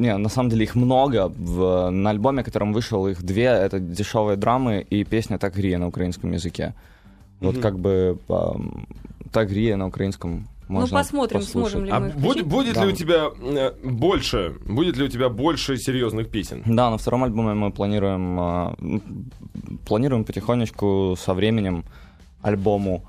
не, 0.01 0.17
на 0.19 0.29
самом 0.29 0.51
деле 0.51 0.63
их 0.65 0.75
много. 0.77 1.29
В, 1.39 1.91
на 1.91 2.11
альбоме, 2.11 2.43
которым 2.43 2.73
вышел, 2.73 3.07
их 3.09 3.23
две. 3.23 3.45
Это 3.45 3.79
дешевые 3.81 4.37
драмы 4.37 4.85
и 4.93 5.05
песня 5.05 5.39
«Так 5.39 5.55
гріє» 5.57 5.79
на 5.79 5.87
украинском 5.87 6.33
языке. 6.33 6.73
Вот 7.41 7.59
как 7.59 7.79
бы 7.79 8.19
ам, 8.29 8.87
«Так 9.31 9.49
гріє» 9.51 9.77
на 9.77 9.87
украинском 9.87 10.47
Ну, 10.69 10.81
можно 10.81 10.99
посмотрим, 10.99 11.41
послушать. 11.41 11.73
сможем 11.73 11.85
ли 11.87 11.91
А 11.93 12.01
мы 12.01 12.09
будет, 12.13 12.47
включить. 12.47 12.47
будет 12.47 12.75
Да. 12.75 12.85
ли 12.85 12.93
у 12.93 12.97
тебя 12.97 13.31
э, 13.41 13.73
больше, 13.85 14.53
будет 14.67 14.97
ли 14.97 15.05
у 15.05 15.09
тебя 15.09 15.29
больше 15.29 15.77
серьезных 15.77 16.29
песен? 16.29 16.63
Да, 16.67 16.91
на 16.91 16.97
втором 16.97 17.23
альбоме 17.25 17.55
мы 17.55 17.71
планируем, 17.71 18.41
а, 18.41 18.75
м, 18.83 19.01
планируем 19.89 20.25
потихонечку 20.25 21.15
со 21.19 21.35
временем 21.35 21.85
альбому 22.43 23.01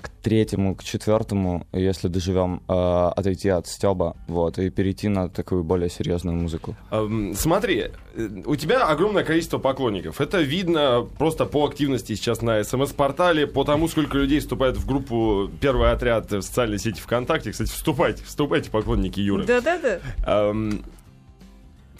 к 0.00 0.08
третьему, 0.22 0.74
к 0.74 0.84
четвертому, 0.84 1.66
если 1.72 2.08
доживем, 2.08 2.62
а, 2.68 3.12
отойти 3.16 3.48
от 3.48 3.66
Стеба, 3.66 4.16
вот, 4.28 4.58
и 4.58 4.70
перейти 4.70 5.08
на 5.08 5.28
такую 5.28 5.64
более 5.64 5.88
серьезную 5.90 6.36
музыку. 6.36 6.76
Эм, 6.90 7.34
Смотри, 7.34 7.90
э, 8.14 8.28
у 8.44 8.56
тебя 8.56 8.86
огромное 8.86 9.24
количество 9.24 9.58
поклонников. 9.58 10.20
Это 10.20 10.40
видно 10.40 11.06
просто 11.18 11.46
по 11.46 11.66
активности 11.66 12.14
сейчас 12.14 12.42
на 12.42 12.62
СМС-портале, 12.62 13.46
по 13.46 13.64
тому, 13.64 13.88
сколько 13.88 14.18
людей 14.18 14.40
вступает 14.40 14.76
в 14.76 14.86
группу 14.86 15.50
«Первый 15.60 15.90
отряд» 15.90 16.30
в 16.30 16.42
социальной 16.42 16.78
сети 16.78 17.00
ВКонтакте. 17.00 17.52
Кстати, 17.52 17.70
вступайте, 17.70 18.24
вступайте, 18.24 18.70
поклонники 18.70 19.20
Юры. 19.20 19.44
Да-да-да. 19.44 20.00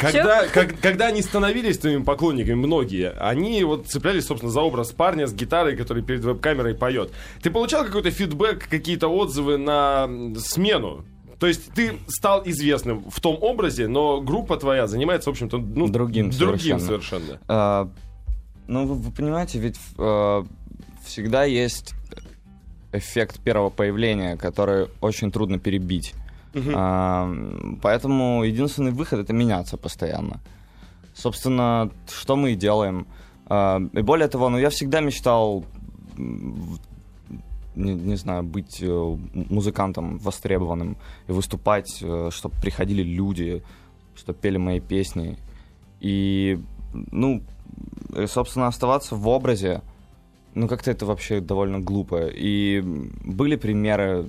Когда, 0.01 0.47
как- 0.49 0.81
когда 0.81 1.07
они 1.09 1.23
становились 1.23 1.79
твоими 1.79 2.03
поклонниками, 2.03 2.55
многие, 2.55 3.11
они 3.19 3.63
вот 3.65 3.87
цеплялись, 3.87 4.27
собственно, 4.27 4.51
за 4.53 4.61
образ 4.61 4.93
парня 4.93 5.27
с 5.27 5.35
гитарой, 5.35 5.77
который 5.77 6.03
перед 6.03 6.25
веб-камерой 6.25 6.75
поет. 6.75 7.13
Ты 7.43 7.51
получал 7.51 7.85
какой-то 7.85 8.11
фидбэк, 8.11 8.69
какие-то 8.69 9.09
отзывы 9.09 9.59
на 9.59 10.09
смену? 10.39 11.05
То 11.39 11.47
есть 11.47 11.73
ты 11.73 11.95
стал 12.09 12.43
известным 12.45 13.11
в 13.11 13.19
том 13.21 13.39
образе, 13.41 13.89
но 13.89 14.21
группа 14.21 14.57
твоя 14.59 14.87
занимается, 14.87 15.31
в 15.31 15.33
общем-то, 15.33 15.57
ну, 15.59 15.89
Другим 15.89 16.31
другим 16.31 16.79
совершенно. 16.79 16.81
совершенно. 16.81 17.41
А, 17.49 17.91
ну, 18.69 18.87
вы, 18.87 18.95
вы 18.95 19.11
понимаете, 19.11 19.59
ведь 19.59 19.79
а, 19.97 20.45
всегда 21.05 21.45
есть 21.45 21.95
эффект 22.93 23.41
первого 23.41 23.71
появления, 23.71 24.37
который 24.37 24.89
очень 25.01 25.31
трудно 25.33 25.59
перебить. 25.59 26.13
А, 26.55 27.33
поэтому 27.83 28.45
единственный 28.45 28.91
выход 28.91 29.21
это 29.21 29.33
меняться 29.33 29.77
постоянно. 29.77 30.41
Собственно, 31.15 31.91
что 32.09 32.37
мы 32.37 32.53
и 32.53 32.57
делаем. 32.57 33.07
А, 33.47 33.81
и 33.93 34.03
более 34.03 34.29
того, 34.29 34.49
ну 34.49 34.59
я 34.59 34.71
всегда 34.71 35.01
мечтал, 35.01 35.65
не, 36.17 37.95
не 37.95 38.17
знаю, 38.17 38.43
быть 38.43 38.83
э, 38.83 39.17
музыкантом 39.35 40.19
востребованным 40.19 40.97
и 41.29 41.33
выступать, 41.33 42.03
чтобы 42.31 42.55
приходили 42.61 43.03
люди, 43.03 43.63
чтобы 44.15 44.39
пели 44.39 44.59
мои 44.59 44.81
песни. 44.81 45.39
И, 46.01 46.59
ну, 46.93 47.43
э, 48.15 48.27
собственно, 48.27 48.67
оставаться 48.67 49.15
в 49.15 49.29
образе, 49.29 49.83
ну, 50.55 50.69
как-то 50.69 50.91
это 50.91 51.07
вообще 51.07 51.41
довольно 51.41 51.81
глупо. 51.81 52.27
И 52.27 52.81
были 53.25 53.57
примеры, 53.57 54.27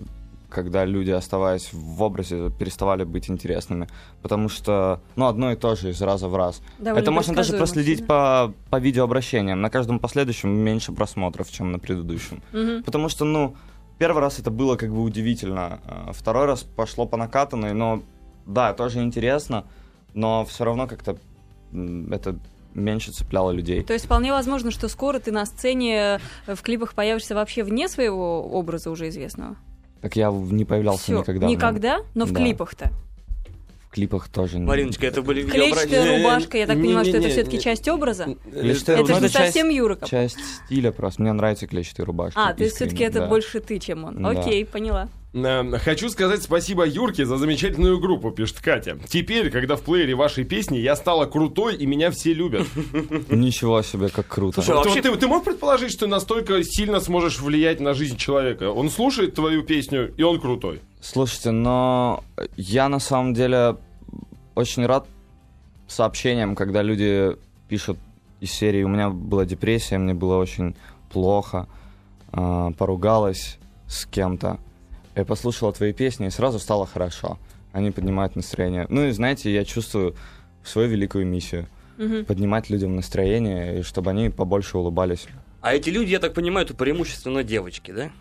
когда 0.52 0.86
люди, 0.86 1.12
оставаясь 1.12 1.70
в 1.72 2.02
образе, 2.04 2.52
переставали 2.52 3.04
быть 3.04 3.30
интересными. 3.30 3.88
Потому 4.22 4.50
что, 4.50 5.02
ну, 5.16 5.28
одно 5.28 5.52
и 5.52 5.56
то 5.56 5.76
же 5.76 5.90
из 5.90 6.02
раза 6.02 6.28
в 6.28 6.36
раз. 6.36 6.62
Довольно 6.78 7.02
это 7.02 7.12
можно 7.12 7.34
даже 7.34 7.58
проследить 7.58 8.06
по, 8.06 8.54
по 8.70 8.80
видеообращениям. 8.80 9.62
На 9.62 9.70
каждом 9.70 10.00
последующем 10.00 10.50
меньше 10.50 10.92
просмотров, 10.92 11.50
чем 11.50 11.72
на 11.72 11.80
предыдущем. 11.80 12.44
Мгм. 12.52 12.84
Потому 12.84 13.10
что, 13.10 13.26
ну, 13.26 13.56
первый 13.98 14.20
раз 14.20 14.40
это 14.40 14.52
было 14.52 14.76
как 14.76 14.92
бы 14.92 15.02
удивительно, 15.02 15.80
а 15.86 16.12
второй 16.14 16.46
раз 16.46 16.64
пошло 16.64 17.06
по 17.06 17.18
накатанной, 17.18 17.74
но 17.74 18.04
да, 18.46 18.74
тоже 18.74 19.02
интересно, 19.02 19.66
но 20.14 20.44
все 20.46 20.66
равно 20.66 20.88
как-то 20.88 21.18
это 22.12 22.36
меньше 22.74 23.12
цепляло 23.12 23.52
людей. 23.52 23.84
То 23.84 23.94
есть 23.94 24.06
вполне 24.06 24.32
возможно, 24.32 24.72
что 24.72 24.88
скоро 24.88 25.20
ты 25.20 25.32
на 25.32 25.46
сцене 25.46 26.20
э, 26.48 26.56
в 26.56 26.62
клипах 26.62 26.94
появишься 26.94 27.36
вообще 27.36 27.64
вне 27.64 27.88
своего 27.88 28.42
образа 28.44 28.90
уже 28.90 29.10
известного. 29.10 29.56
Так 30.02 30.16
я 30.16 30.32
не 30.32 30.66
появлялся 30.66 31.04
Всё. 31.04 31.20
никогда. 31.20 31.48
Никогда? 31.48 32.00
Но 32.16 32.26
в 32.26 32.32
Да. 32.32 32.40
клипах-то. 32.40 32.90
В 33.88 33.94
клипах 33.94 34.30
тоже. 34.30 34.58
не- 34.58 34.66
Мариночка, 34.66 35.06
это 35.06 35.22
были 35.22 35.44
Клетчатая 35.44 36.18
рубашка, 36.18 36.58
я 36.58 36.66
так 36.66 36.78
понимаю, 36.78 37.04
что 37.06 37.10
это 37.18 37.20
Не-не-не, 37.20 37.34
все-таки 37.34 37.58
не- 37.58 37.62
часть 37.64 37.88
образа? 37.90 38.26
Клетчатая 38.52 38.96
Это 38.96 39.02
рубашка- 39.02 39.14
же 39.16 39.20
ну, 39.20 39.22
не 39.22 39.30
совсем 39.30 39.70
Юра. 39.70 39.98
часть 40.06 40.38
стиля 40.66 40.92
просто. 40.94 41.22
Мне 41.22 41.34
нравятся 41.34 41.68
клетчатые 41.68 42.06
рубашки. 42.06 42.40
А, 42.42 42.54
ты 42.54 42.66
искренне, 42.66 42.70
все-таки 42.90 43.04
это 43.04 43.20
да. 43.20 43.28
больше 43.28 43.60
ты, 43.60 43.80
чем 43.80 44.06
он. 44.06 44.22
Да. 44.24 44.30
Окей, 44.30 44.66
поняла. 44.66 45.10
Э, 45.34 45.78
Хочу 45.78 46.10
сказать 46.10 46.44
спасибо 46.44 46.86
Юрке 46.86 47.26
за 47.26 47.38
замечательную 47.38 48.00
группу, 48.00 48.32
пишет 48.32 48.60
Катя. 48.60 48.98
Теперь, 49.08 49.50
когда 49.50 49.76
в 49.76 49.82
плеере 49.82 50.14
вашей 50.16 50.44
песни 50.44 50.78
я 50.78 50.96
стала 50.96 51.26
крутой 51.26 51.76
и 51.76 51.86
меня 51.86 52.12
все 52.12 52.34
любят. 52.34 52.68
Ничего 53.30 53.82
себе, 53.82 54.10
как 54.10 54.28
круто. 54.28 54.62
Слушай, 54.62 54.80
а 54.80 54.84
вообще- 54.84 55.02
ты, 55.02 55.16
ты 55.16 55.28
мог 55.28 55.44
предположить, 55.44 55.92
что 55.92 56.02
ты 56.06 56.08
настолько 56.08 56.64
сильно 56.64 57.00
сможешь 57.00 57.40
влиять 57.40 57.80
на 57.80 57.94
жизнь 57.94 58.18
человека? 58.18 58.72
Он 58.72 58.90
слушает 58.90 59.36
твою 59.36 59.64
песню, 59.64 60.14
и 60.18 60.24
он 60.24 60.40
крутой. 60.40 60.82
Слушайте, 61.00 61.52
но 61.52 62.24
я 62.58 62.90
на 62.90 63.00
самом 63.00 63.34
деле 63.34 63.78
очень 64.56 64.86
рад 64.86 65.08
сообщениям, 65.88 66.56
когда 66.56 66.82
люди 66.82 67.36
пишут 67.70 67.98
из 68.42 68.52
серии 68.52 68.84
«У 68.84 68.88
меня 68.90 69.10
была 69.10 69.46
депрессия, 69.46 69.98
мне 69.98 70.14
было 70.14 70.38
очень 70.38 70.76
плохо, 71.10 71.68
а, 72.32 72.72
поругалась 72.72 73.58
с 73.88 74.06
кем-то, 74.06 74.60
я 75.16 75.26
послушала 75.26 75.74
твои 75.74 75.94
песни, 75.94 76.28
и 76.28 76.30
сразу 76.30 76.60
стало 76.60 76.86
хорошо». 76.86 77.38
Они 77.74 77.92
поднимают 77.92 78.36
настроение. 78.36 78.86
Ну 78.90 79.06
и 79.06 79.12
знаете, 79.12 79.54
я 79.54 79.64
чувствую 79.64 80.16
свою 80.64 80.90
великую 80.90 81.26
миссию 81.26 81.68
Мгм. 81.98 82.26
поднимать 82.26 82.70
людям 82.70 82.96
настроение, 82.96 83.80
и 83.80 83.82
чтобы 83.84 84.12
они 84.12 84.30
побольше 84.30 84.78
улыбались. 84.78 85.28
А 85.62 85.74
эти 85.74 85.90
люди, 85.90 86.10
я 86.10 86.20
так 86.20 86.34
понимаю, 86.34 86.66
это 86.66 86.74
преимущественно 86.74 87.44
девочки, 87.44 87.92
да? 87.92 88.12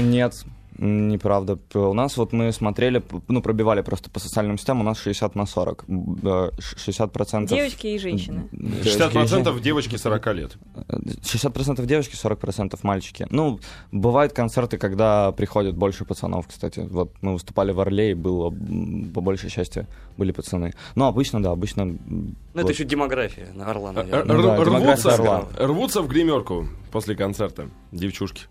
Нет, 0.00 0.44
неправда. 0.78 1.58
У 1.74 1.92
нас 1.94 2.16
вот 2.16 2.32
мы 2.32 2.52
смотрели, 2.52 3.02
ну, 3.28 3.42
пробивали 3.42 3.82
просто 3.82 4.10
по 4.10 4.20
социальным 4.20 4.58
сетям, 4.58 4.80
у 4.80 4.82
нас 4.84 4.98
60 4.98 5.34
на 5.34 5.46
40. 5.46 5.84
М, 5.88 6.18
э, 6.22 6.50
ш- 6.58 6.76
60%... 6.76 7.48
Девочки 7.48 7.86
и 7.86 7.98
женщины. 7.98 8.48
девочки 8.52 8.88
и 8.88 8.90
60% 8.90 9.60
девочки 9.60 9.96
40 9.96 10.26
лет. 10.34 10.56
жен- 10.88 11.02
60% 11.22 11.86
девочки, 11.86 12.14
40% 12.14 12.78
мальчики. 12.82 13.26
Ну, 13.30 13.58
бывают 13.92 14.32
концерты, 14.32 14.78
когда 14.78 15.32
приходят 15.32 15.76
больше 15.76 16.04
пацанов, 16.04 16.46
кстати. 16.48 16.80
Вот 16.90 17.12
мы 17.22 17.32
выступали 17.34 17.72
в 17.72 17.80
Орле, 17.80 18.10
и 18.10 18.14
было, 18.14 18.50
по 18.50 19.20
большей 19.20 19.50
части, 19.50 19.86
были 20.16 20.32
пацаны. 20.32 20.72
Но 20.94 21.06
обычно, 21.08 21.42
да, 21.42 21.50
обычно... 21.52 21.84
Ну, 21.86 22.34
это 22.54 22.70
еще 22.72 22.84
демография 22.84 23.48
на 23.54 23.70
Орла, 23.70 23.90
Р- 23.90 23.94
наверное. 23.96 24.36
Ну 24.36 24.42
да, 24.42 24.56
р- 24.56 24.64
демография 24.64 25.10
Орла. 25.12 25.38
рвутся, 25.40 25.66
рвутся 25.66 26.02
в 26.02 26.08
гримерку 26.08 26.68
после 26.90 27.14
концерта 27.14 27.68
девчушки. 27.92 28.42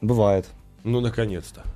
Бывает. 0.00 0.46
Ну, 0.84 1.00
наконец-то. 1.00 1.62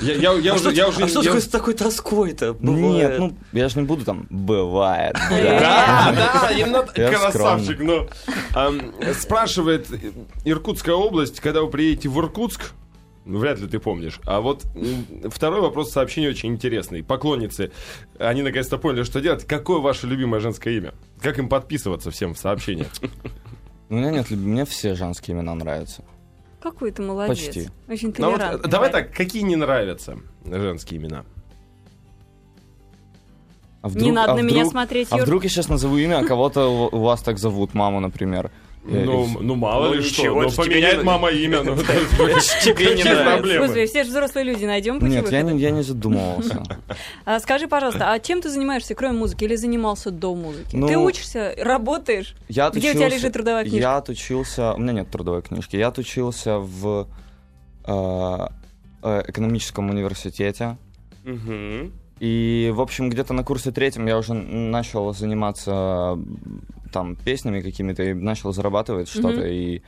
Я, 0.00 0.14
я- 0.14 0.32
я 0.34 0.52
а 0.52 0.54
уже, 0.54 0.62
что, 0.62 0.70
я 0.70 0.88
уже, 0.88 1.04
а 1.04 1.08
что 1.08 1.18
я- 1.20 1.24
такое 1.24 1.40
с 1.40 1.48
такой 1.48 1.74
тоской-то? 1.74 2.56
Нет, 2.60 3.18
ну, 3.18 3.36
я 3.52 3.68
же 3.68 3.80
не 3.80 3.84
буду 3.84 4.04
там... 4.04 4.26
Бывает. 4.30 5.14
Да, 5.30 6.12
да, 6.14 6.50
именно 6.52 6.82
красавчик. 6.82 8.08
Ам, 8.54 8.94
спрашивает 9.18 9.88
Иркутская 10.44 10.94
область, 10.94 11.40
когда 11.40 11.60
вы 11.62 11.68
приедете 11.68 12.08
в 12.08 12.18
Иркутск, 12.20 12.72
ну, 13.26 13.38
вряд 13.38 13.58
ли 13.58 13.66
ты 13.66 13.80
помнишь. 13.80 14.20
А 14.24 14.40
вот 14.40 14.64
второй 15.30 15.60
вопрос 15.60 15.90
сообщения 15.90 16.28
очень 16.28 16.50
интересный. 16.50 17.02
Поклонницы, 17.02 17.72
они 18.18 18.42
наконец-то 18.42 18.78
поняли, 18.78 19.02
что 19.02 19.20
делать. 19.20 19.44
Какое 19.46 19.80
ваше 19.80 20.06
любимое 20.06 20.40
женское 20.40 20.76
имя? 20.76 20.94
Как 21.20 21.38
им 21.40 21.48
подписываться 21.48 22.10
всем 22.12 22.34
в 22.34 22.38
сообщениях? 22.38 22.88
У 23.88 23.94
меня 23.94 24.10
нет, 24.10 24.30
люб- 24.30 24.40
мне 24.40 24.64
все 24.64 24.94
женские 24.94 25.36
имена 25.36 25.54
нравятся. 25.54 26.04
Какой 26.60 26.90
ты 26.90 27.02
молодец. 27.02 27.38
Почти. 27.46 27.68
Очень 27.88 28.14
Ну, 28.18 28.30
вот, 28.30 28.38
толерантный. 28.38 28.68
э, 28.68 28.70
давай 28.70 28.90
так, 28.90 29.12
какие 29.12 29.42
не 29.42 29.56
нравятся 29.56 30.18
женские 30.44 31.00
имена? 31.00 31.24
А 33.82 33.88
Не 33.90 34.10
надо 34.10 34.32
а 34.32 34.34
на 34.36 34.40
меня 34.40 34.58
вдруг- 34.60 34.70
смотреть, 34.72 35.08
А 35.12 35.16
Юр. 35.16 35.24
вдруг 35.26 35.44
я 35.44 35.48
сейчас 35.50 35.68
назову 35.68 35.96
имя, 35.96 36.18
а 36.18 36.24
кого-то 36.24 36.66
у 36.90 36.98
вас 37.02 37.22
так 37.22 37.38
зовут, 37.38 37.72
маму, 37.74 38.00
например. 38.00 38.50
Ну, 38.88 39.28
ну 39.40 39.54
мало 39.56 39.88
Ну, 39.88 39.94
ли 39.94 39.98
ничего, 40.04 40.48
что. 40.48 40.62
Ну, 40.62 40.68
поменяет 40.68 40.98
не- 40.98 41.04
мама 41.04 41.30
имя. 41.30 41.62
Ну, 41.62 41.76
Тебе 41.76 41.86
не 41.86 43.02
какие 43.02 43.02
нравится. 43.02 43.24
проблемы? 43.24 43.66
Господи, 43.66 43.86
все 43.86 44.04
же 44.04 44.10
взрослые 44.10 44.44
люди, 44.44 44.64
найдем 44.64 45.00
пути 45.00 45.12
Нет, 45.12 45.30
я 45.32 45.42
не, 45.42 45.60
я 45.60 45.70
не 45.70 45.82
задумывался. 45.82 46.62
А 47.24 47.40
скажи, 47.40 47.66
пожалуйста, 47.66 48.12
а 48.12 48.18
чем 48.20 48.40
ты 48.40 48.48
занимаешься, 48.48 48.94
кроме 48.94 49.18
музыки, 49.18 49.44
или 49.44 49.56
занимался 49.56 50.10
до 50.10 50.34
музыки? 50.34 50.76
Ну, 50.76 50.86
ты 50.86 50.96
учишься, 50.96 51.54
работаешь? 51.58 52.36
Я 52.48 52.70
Где 52.70 52.90
у 52.92 52.94
тебя 52.94 53.08
лежит 53.08 53.32
трудовая 53.32 53.62
книжка? 53.64 53.78
Я 53.80 53.96
отучился... 53.96 54.72
У 54.74 54.78
меня 54.78 54.92
нет 54.92 55.10
трудовой 55.10 55.42
книжки. 55.42 55.76
Я 55.76 55.88
отучился 55.88 56.58
в 56.58 57.08
э, 57.86 58.46
э, 59.02 59.22
экономическом 59.28 59.90
университете. 59.90 60.76
И, 62.20 62.72
в 62.74 62.80
общем, 62.80 63.10
где-то 63.10 63.34
на 63.34 63.44
курсе 63.44 63.72
третьем 63.72 64.06
я 64.06 64.16
уже 64.16 64.32
начал 64.32 65.12
заниматься 65.12 66.18
там 66.96 67.16
песнями 67.16 67.60
какими-то 67.60 68.02
и 68.02 68.14
начал 68.14 68.52
зарабатывать 68.52 69.08
что-то. 69.08 69.28
Мгм. 69.40 69.46
И 69.46 69.82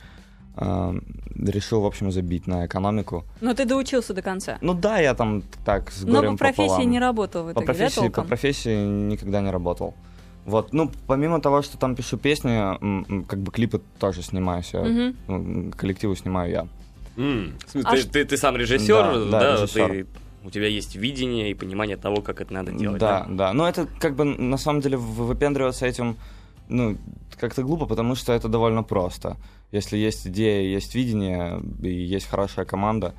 э, 0.57 0.93
решил, 1.37 1.81
в 1.81 1.85
общем, 1.85 2.11
забить 2.11 2.47
на 2.47 2.65
экономику. 2.65 3.23
Но 3.41 3.53
ты 3.53 3.65
доучился 3.65 4.13
до 4.13 4.21
конца. 4.21 4.57
Ну 4.61 4.73
да, 4.73 4.99
я 4.99 5.13
там 5.15 5.41
так 5.65 5.91
с 5.91 6.03
Но 6.03 6.13
горем 6.19 6.31
по 6.37 6.45
профессии 6.45 6.67
пополам. 6.69 6.91
не 6.91 6.99
работал 6.99 7.43
в 7.43 7.47
По 7.47 7.51
итоге, 7.51 7.65
да, 7.67 7.73
профессии, 7.73 7.95
по 7.95 8.01
толком? 8.05 8.27
профессии 8.27 8.85
никогда 8.85 9.41
не 9.41 9.51
работал. 9.51 9.93
Вот, 10.45 10.73
ну, 10.73 10.91
помимо 11.07 11.39
того, 11.41 11.61
что 11.61 11.77
там 11.77 11.95
пишу 11.95 12.17
песни, 12.17 13.23
как 13.25 13.39
бы 13.39 13.51
клипы 13.51 13.81
тоже 13.99 14.21
снимаю 14.21 14.63
я. 14.73 14.79
Мгм. 14.81 15.15
Ну, 15.27 15.71
коллективы 15.77 16.15
снимаю 16.15 16.51
я. 16.51 16.67
Смысле, 17.15 17.81
А 17.85 17.91
Ты, 17.91 17.97
ш- 18.01 18.09
ты- 18.09 18.25
ты 18.25 18.37
сам 18.37 18.55
режиссер, 18.57 19.03
Да, 19.03 19.25
да? 19.31 19.39
да, 19.39 19.53
режиссер. 19.63 19.87
ты- 19.89 20.05
у 20.45 20.49
тебя 20.49 20.67
есть 20.67 20.95
видение 20.95 21.51
и 21.51 21.53
понимание 21.53 21.97
того, 21.97 22.21
как 22.21 22.39
это 22.41 22.53
надо 22.53 22.71
делать. 22.71 22.99
да, 22.99 23.25
да. 23.29 23.53
Но 23.53 23.67
это 23.67 23.87
как 23.99 24.15
бы 24.15 24.23
на 24.25 24.57
самом 24.57 24.79
деле 24.81 24.95
выпендриваться 24.97 25.85
этим, 25.85 26.15
ну, 26.69 26.97
как-то 27.39 27.63
глупо, 27.63 27.85
потому 27.85 28.15
что 28.15 28.33
это 28.33 28.47
довольно 28.47 28.83
просто. 28.83 29.37
Если 29.71 29.97
есть 29.97 30.27
идея, 30.27 30.61
есть 30.61 30.95
видение 30.95 31.61
и 31.81 31.89
есть 31.89 32.27
хорошая 32.27 32.65
команда, 32.65 33.13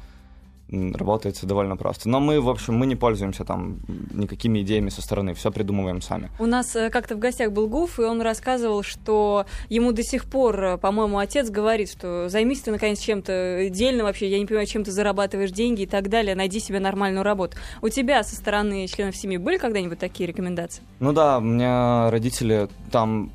м, 0.71 0.95
работает 0.95 1.37
все 1.37 1.47
довольно 1.47 1.77
просто. 1.77 2.09
Но 2.09 2.21
мы, 2.21 2.41
в 2.41 2.49
общем, 2.49 2.75
мы 2.75 2.87
не 2.87 2.97
пользуемся 2.97 3.45
там 3.45 3.81
никакими 4.13 4.61
идеями 4.61 4.89
со 4.89 5.03
стороны, 5.03 5.35
все 5.35 5.51
придумываем 5.51 6.01
сами. 6.01 6.31
У 6.39 6.47
нас 6.47 6.75
э, 6.77 6.91
как-то 6.91 7.17
в 7.17 7.19
гостях 7.19 7.53
был 7.53 7.69
Гуф, 7.69 7.99
и 7.99 8.03
он 8.03 8.21
рассказывал, 8.21 8.83
что 8.83 9.47
ему 9.69 9.93
до 9.93 10.03
сих 10.03 10.25
пор, 10.25 10.65
э, 10.65 10.79
по-моему, 10.79 11.19
отец 11.19 11.51
говорит, 11.51 11.91
что 11.91 12.29
займись 12.29 12.61
ты, 12.61 12.71
наконец, 12.71 12.99
чем-то 13.01 13.69
дельным 13.71 14.07
вообще, 14.07 14.29
я 14.29 14.39
не 14.39 14.47
понимаю, 14.47 14.67
чем 14.67 14.85
ты 14.85 14.93
зарабатываешь 14.93 15.51
деньги 15.51 15.83
и 15.83 15.87
так 15.87 16.09
далее, 16.09 16.35
найди 16.35 16.61
себе 16.61 16.81
нормальную 16.81 17.25
работу. 17.25 17.57
У 17.83 17.89
тебя 17.89 18.23
со 18.23 18.37
стороны 18.37 18.87
членов 18.87 19.17
семьи 19.17 19.37
были 19.37 19.59
когда-нибудь 19.59 19.99
такие 19.99 20.27
рекомендации? 20.27 20.83
Ну 21.01 21.13
да, 21.13 21.39
у 21.39 21.41
меня 21.41 22.11
родители 22.11 22.69
там 22.91 23.31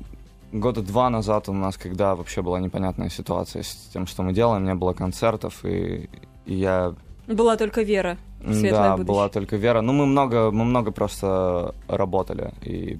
года 0.52 0.82
два 0.82 1.10
назад 1.10 1.48
у 1.48 1.52
нас, 1.52 1.76
когда 1.76 2.14
вообще 2.14 2.42
была 2.42 2.60
непонятная 2.60 3.08
ситуация 3.08 3.62
с 3.62 3.88
тем, 3.92 4.06
что 4.06 4.22
мы 4.22 4.32
делаем, 4.32 4.64
не 4.64 4.74
было 4.74 4.92
концертов, 4.92 5.64
и, 5.64 6.08
и 6.46 6.54
я... 6.54 6.94
Была 7.26 7.56
только 7.56 7.82
вера 7.82 8.18
светлое 8.40 8.70
да, 8.72 8.90
будущее. 8.96 9.06
была 9.14 9.28
только 9.28 9.56
вера. 9.56 9.80
Ну, 9.80 9.92
мы 9.92 10.06
много, 10.06 10.50
мы 10.50 10.64
много 10.64 10.90
просто 10.92 11.74
работали, 11.88 12.52
и, 12.62 12.98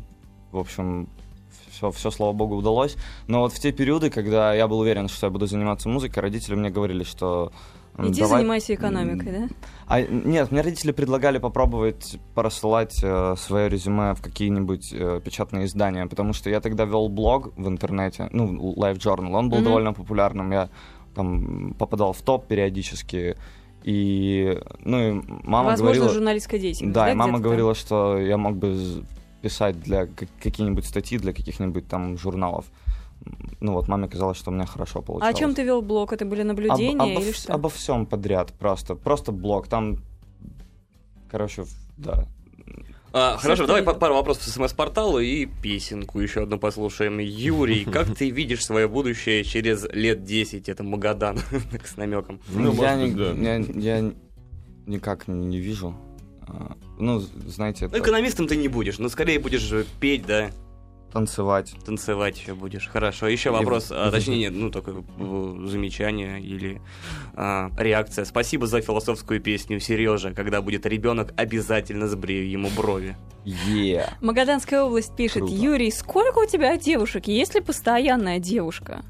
в 0.53 0.59
общем, 0.59 1.09
все, 1.71 1.91
все, 1.91 2.11
слава 2.11 2.33
богу, 2.33 2.57
удалось. 2.57 2.97
Но 3.29 3.41
вот 3.41 3.53
в 3.53 3.59
те 3.61 3.71
периоды, 3.73 4.11
когда 4.11 4.55
я 4.55 4.67
был 4.67 4.81
уверен, 4.81 5.09
что 5.09 5.27
я 5.27 5.31
буду 5.31 5.47
заниматься 5.47 5.89
музыкой, 5.89 6.23
родители 6.23 6.55
мне 6.55 6.71
говорили, 6.71 7.05
что... 7.05 7.53
Иди 7.99 8.21
давай- 8.21 8.41
занимайся 8.41 8.75
экономикой, 8.75 9.33
да? 9.33 9.49
а, 9.87 10.03
нет, 10.03 10.51
мне 10.53 10.61
родители 10.61 10.93
предлагали 10.93 11.39
попробовать 11.39 12.19
порассылать 12.35 13.01
э, 13.03 13.37
свое 13.39 13.71
резюме 13.71 14.13
в 14.15 14.21
какие-нибудь 14.21 14.93
э, 14.93 15.21
печатные 15.25 15.65
издания, 15.65 16.07
потому 16.07 16.35
что 16.35 16.51
я 16.51 16.61
тогда 16.61 16.85
вел 16.85 17.09
блог 17.09 17.57
в 17.57 17.67
интернете, 17.67 18.29
ну, 18.33 18.75
Live 18.75 18.99
Journal, 18.99 19.33
он 19.35 19.49
был 19.49 19.59
Мгм. 19.59 19.65
довольно 19.65 19.93
популярным, 19.95 20.51
я 20.53 20.69
там 21.15 21.73
попадал 21.79 22.13
в 22.13 22.21
топ 22.21 22.47
периодически, 22.47 23.37
и, 23.87 24.61
ну, 24.85 24.99
и 25.01 25.13
мама 25.45 25.71
Возможно, 25.71 25.85
говорила... 25.95 26.09
журналистская 26.09 26.59
деятельность. 26.61 26.93
Да, 26.93 27.05
Да, 27.07 27.13
и 27.13 27.15
мама 27.15 27.31
где-то 27.31 27.37
там? 27.39 27.43
говорила, 27.43 27.75
что 27.75 28.19
я 28.19 28.37
мог 28.37 28.57
бы 28.57 28.77
писать 29.43 29.81
для 29.81 30.07
как- 30.07 30.29
какие-нибудь 30.43 30.85
статьи, 30.85 31.19
для 31.19 31.33
каких-нибудь 31.33 31.87
там 31.87 32.19
журналов. 32.19 32.65
Ну 33.61 33.73
вот, 33.75 33.87
маме 33.89 34.09
казалось, 34.09 34.37
что 34.39 34.51
у 34.51 34.55
меня 34.55 34.67
хорошо 34.67 34.99
А 34.99 35.03
получалось. 35.03 35.35
о 35.35 35.39
чем 35.39 35.55
ты 35.55 35.63
вел 35.63 35.83
блог? 35.83 36.13
Это 36.13 36.25
были 36.27 36.43
наблюдения 36.43 37.01
Об- 37.01 37.11
обо, 37.13 37.21
или 37.21 37.33
что? 37.33 37.55
обо 37.55 37.69
всем 37.69 38.07
подряд, 38.07 38.53
просто. 38.59 38.97
Просто 38.97 39.31
блог. 39.33 39.69
Там, 39.69 39.99
короче, 41.31 41.65
да. 41.97 42.27
А, 43.19 43.39
хорошо, 43.39 43.67
давай 43.67 43.83
пару 43.83 44.15
вопросов 44.15 44.43
с 44.43 44.53
СМС-портала 44.53 45.21
и 45.21 45.47
песенку 45.47 46.21
еще 46.21 46.43
одну 46.43 46.59
послушаем. 46.59 47.19
Юрий, 47.19 47.85
как 47.91 48.15
ты 48.15 48.29
видишь 48.29 48.63
свое 48.63 48.89
будущее 48.89 49.43
через 49.43 49.85
лет 49.91 50.25
10? 50.25 50.69
Это 50.69 50.85
Магадан 50.85 51.39
с 51.85 51.97
намеком. 51.97 52.43
Ну, 52.51 52.75
я, 52.75 52.95
ни- 52.95 53.07
быть, 53.07 53.17
да. 53.17 53.33
я, 53.33 53.57
я 53.57 54.13
никак 54.85 55.29
не, 55.29 55.47
не 55.47 55.59
вижу. 55.59 55.97
А, 56.43 56.77
Ну, 56.99 57.21
знаете, 57.21 57.87
Ну, 57.87 57.93
это 57.93 58.01
экономистом 58.01 58.49
ты 58.49 58.57
не 58.57 58.69
будешь, 58.69 58.99
но 58.99 59.09
скорее 59.09 59.39
будешь 59.39 59.67
петь, 59.99 60.27
да, 60.27 60.51
танцевать. 61.13 61.75
танцевать 61.85 62.39
еще 62.39 62.55
будешь. 62.55 62.89
Хорошо, 62.89 63.27
еще 63.27 63.51
вопрос, 63.51 63.89
а, 63.91 64.11
точнее, 64.11 64.39
нет, 64.51 64.53
ну, 64.55 64.71
такое 64.71 65.05
замечание 65.67 66.41
или 66.41 66.81
а, 67.35 67.71
реакция. 67.79 68.25
Спасибо 68.25 68.67
за 68.67 68.81
философскую 68.81 69.41
песню, 69.41 69.81
Сережа. 69.81 70.33
Когда 70.33 70.63
будет 70.63 70.87
ребенок, 70.87 71.33
обязательно 71.37 72.09
сбрею 72.09 72.51
ему 72.51 72.69
брови. 72.77 73.17
Е. 73.45 74.09
Магаданская 74.21 74.83
область 74.83 75.15
пишет, 75.17 75.39
Круто. 75.39 75.55
Юрий, 75.55 75.91
сколько 75.91 76.41
у 76.41 76.47
тебя 76.47 76.77
девушек? 76.77 77.29
Есть 77.29 77.55
ли 77.55 77.61
постоянная 77.61 78.39
девушка? 78.39 79.05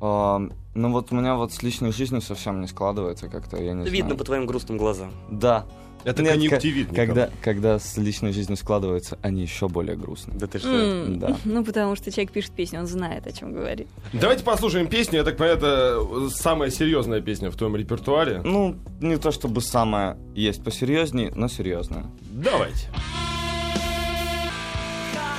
А, 0.00 0.40
ну 0.74 0.90
вот 0.90 1.12
у 1.12 1.14
меня 1.14 1.36
вот 1.36 1.52
с 1.52 1.62
личной 1.62 1.92
жизнью 1.92 2.22
совсем 2.22 2.60
не 2.60 2.66
складывается 2.66 3.28
как-то, 3.28 3.56
я 3.58 3.74
не 3.74 3.84
Видно 3.84 4.08
знаю. 4.08 4.16
по 4.16 4.24
твоим 4.24 4.46
грустным 4.46 4.78
глазам. 4.78 5.12
Да. 5.30 5.66
Это 6.04 6.22
Нет, 6.22 6.32
конъюнктивит. 6.32 6.94
Когда, 6.94 7.30
когда 7.40 7.78
с 7.78 7.96
личной 7.96 8.32
жизнью 8.32 8.56
складываются, 8.56 9.18
они 9.22 9.42
еще 9.42 9.68
более 9.68 9.96
грустные. 9.96 10.38
Да 10.38 10.46
ты 10.46 10.58
что? 10.58 10.68
М, 10.68 11.18
да. 11.18 11.36
Ну, 11.44 11.64
потому 11.64 11.96
что 11.96 12.10
человек 12.10 12.32
пишет 12.32 12.52
песню, 12.52 12.80
он 12.80 12.86
знает, 12.86 13.26
о 13.26 13.32
чем 13.32 13.52
говорит. 13.52 13.86
Давайте 14.12 14.42
послушаем 14.44 14.88
песню. 14.88 15.18
Я 15.18 15.24
так 15.24 15.36
понимаю, 15.36 15.58
это 15.58 16.28
самая 16.30 16.70
серьезная 16.70 17.20
песня 17.20 17.50
в 17.50 17.56
твоем 17.56 17.76
репертуаре. 17.76 18.40
Ну, 18.44 18.76
не 19.00 19.16
то 19.16 19.30
чтобы 19.30 19.60
самое 19.60 20.16
есть 20.34 20.62
посерьезнее, 20.64 21.32
но 21.34 21.48
серьезное. 21.48 22.04
Давайте. 22.32 22.88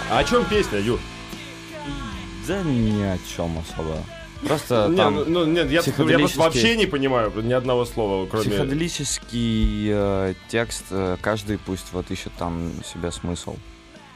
А 0.10 0.20
о 0.20 0.24
чем 0.24 0.46
песня, 0.46 0.80
Юр? 0.80 1.00
Да 2.48 2.62
ни 2.64 3.02
о 3.02 3.18
чем 3.36 3.58
особо. 3.58 3.98
Просто 4.48 4.88
Не, 4.90 4.98
там 4.98 5.16
ну, 5.16 5.26
ну, 5.26 5.46
нет, 5.46 5.66
я, 5.68 5.72
я 5.78 5.82
просто 5.84 5.92
психоделический- 6.04 6.38
вообще 6.38 6.78
не 6.78 6.86
понимаю 6.86 7.32
ни 7.44 7.54
одного 7.54 7.86
слова, 7.86 8.26
кроме... 8.28 8.46
психоделический 8.50 9.90
э, 9.92 10.34
текст, 10.50 10.86
э, 10.92 11.18
каждый 11.22 11.58
пусть 11.58 11.92
вот 11.94 12.10
ищет 12.12 12.32
там 12.38 12.72
себе 12.86 13.12
смысл. 13.12 13.56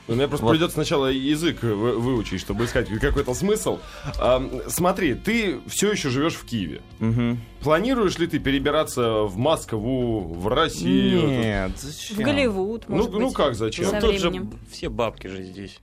Ну, 0.08 0.16
Мне 0.16 0.28
просто 0.30 0.46
Вот. 0.46 0.52
придется 0.52 0.76
сначала 0.76 1.08
язык 1.08 1.62
вы- 1.64 1.98
выучить, 2.00 2.40
чтобы 2.40 2.64
искать 2.64 2.88
какой-то 2.88 3.34
смысл. 3.34 3.80
Ам, 4.20 4.50
смотри, 4.70 5.16
ты 5.16 5.60
все 5.68 5.92
еще 5.92 6.10
живешь 6.10 6.36
в 6.36 6.46
Киеве. 6.46 6.82
Мгм. 7.00 7.42
Планируешь 7.62 8.18
ли 8.18 8.26
ты 8.28 8.40
перебираться 8.40 9.24
в 9.24 9.36
Москву, 9.38 10.22
в 10.22 10.48
Россию? 10.48 11.28
Нет, 11.28 11.72
зачем? 11.78 12.16
В 12.18 12.20
Голливуд, 12.22 12.86
Ну, 12.88 12.96
может 12.96 13.12
ну 13.12 13.28
быть. 13.28 13.36
как, 13.36 13.56
зачем? 13.56 13.86
Со 13.90 14.00
Тут 14.00 14.18
же 14.18 14.48
все 14.72 14.88
бабки 14.88 15.28
же 15.28 15.44
здесь. 15.44 15.78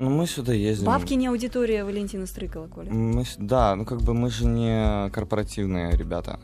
Ну, 0.00 0.08
мы 0.08 0.26
сюда 0.26 0.54
ездим. 0.54 0.86
Бабки 0.86 1.12
не 1.12 1.26
аудитория 1.26 1.84
Валентина 1.84 2.26
Стрыкала, 2.26 2.66
Коля. 2.68 2.90
Мы 2.90 3.24
да, 3.36 3.76
ну 3.76 3.84
как 3.84 4.00
бы 4.00 4.14
мы 4.14 4.30
же 4.30 4.46
не 4.46 5.10
корпоративные 5.10 5.94
ребята. 5.94 6.40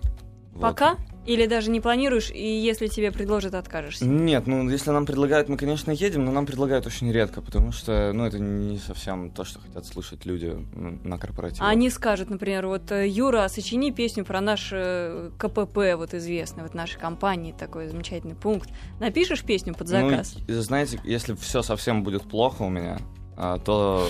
Вот. 0.53 0.61
Пока? 0.61 0.97
Или 1.27 1.47
даже 1.47 1.71
не 1.71 1.81
планируешь, 1.81 2.31
и 2.31 2.47
если 2.47 2.87
тебе 2.87 3.11
предложат, 3.11 3.55
откажешься? 3.55 4.07
Нет, 4.07 4.47
ну 4.47 4.69
если 4.69 4.91
нам 4.91 5.05
предлагают, 5.05 5.49
мы, 5.49 5.57
конечно, 5.57 5.91
едем, 5.91 6.25
но 6.25 6.33
нам 6.33 6.47
предлагают 6.47 6.87
очень 6.87 7.11
редко, 7.11 7.41
потому 7.43 7.73
что, 7.73 8.13
ну, 8.15 8.25
это 8.25 8.39
не 8.39 8.79
совсем 8.79 9.31
то, 9.31 9.45
что 9.45 9.59
хотят 9.59 9.85
слышать 9.87 10.25
люди 10.25 10.57
ну, 10.75 10.99
на 11.03 11.19
корпоративе. 11.19 11.67
Они 11.67 11.91
скажут, 11.91 12.31
например, 12.31 12.67
вот, 12.69 12.93
э, 12.93 13.09
Юра, 13.09 13.49
сочини 13.49 13.91
песню 13.91 14.25
про 14.25 14.41
наш 14.41 14.71
э, 14.73 15.31
КПП, 15.37 15.97
вот 15.97 16.15
известный, 16.15 16.63
вот 16.63 16.75
нашей 16.75 17.01
компании, 17.01 17.53
такой 17.59 17.89
замечательный 17.89 18.37
пункт. 18.37 18.71
Напишешь 19.01 19.43
песню 19.43 19.75
под 19.75 19.89
заказ? 19.89 20.37
Ну, 20.47 20.61
знаете, 20.61 21.01
если 21.05 21.35
все 21.35 21.63
совсем 21.63 22.05
будет 22.05 22.23
плохо 22.23 22.63
у 22.63 22.71
меня, 22.71 22.99
то... 23.65 24.09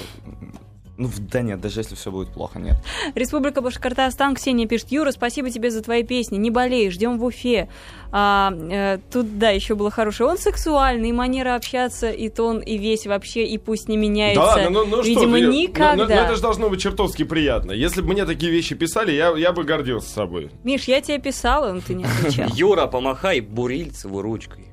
Ну, 0.98 1.10
да 1.30 1.42
нет, 1.42 1.60
даже 1.60 1.80
если 1.80 1.94
все 1.94 2.10
будет 2.10 2.30
плохо, 2.30 2.58
нет. 2.58 2.76
Республика 3.14 3.60
Башкортостан, 3.60 4.34
Ксения 4.34 4.66
пишет, 4.66 4.90
Юра, 4.90 5.10
спасибо 5.10 5.50
тебе 5.50 5.70
за 5.70 5.82
твои 5.82 6.02
песни, 6.02 6.38
не 6.38 6.50
болей, 6.50 6.90
ждем 6.90 7.18
в 7.18 7.24
Уфе. 7.24 7.68
А, 8.12 8.50
э, 8.50 8.98
тут, 9.12 9.38
да, 9.38 9.50
еще 9.50 9.74
было 9.74 9.90
хорошее. 9.90 10.30
Он 10.30 10.38
сексуальный, 10.38 11.10
и 11.10 11.12
манера 11.12 11.54
общаться, 11.54 12.10
и 12.10 12.30
тон, 12.30 12.60
и 12.60 12.78
весь 12.78 13.06
вообще, 13.06 13.44
и 13.44 13.58
пусть 13.58 13.88
не 13.88 13.98
меняется. 13.98 14.54
Да 14.56 14.70
ну, 14.70 14.86
ну 14.86 15.02
что 15.02 15.06
Видимо, 15.06 15.38
ну, 15.38 15.52
никогда. 15.52 15.96
Ну, 15.96 16.04
ну, 16.06 16.14
это 16.14 16.34
же 16.34 16.40
должно 16.40 16.70
быть 16.70 16.80
чертовски 16.80 17.24
приятно. 17.24 17.72
Если 17.72 18.00
бы 18.00 18.08
мне 18.08 18.24
такие 18.24 18.50
вещи 18.50 18.74
писали, 18.74 19.12
я, 19.12 19.36
я 19.36 19.52
бы 19.52 19.64
гордился 19.64 20.08
собой. 20.08 20.50
Миш, 20.64 20.84
я 20.84 21.02
тебе 21.02 21.18
писала, 21.18 21.72
но 21.72 21.80
ты 21.80 21.92
не 21.92 22.04
отвечал. 22.04 22.48
Юра, 22.54 22.86
помахай 22.86 23.40
Бурильцеву 23.40 24.22
ручкой. 24.22 24.68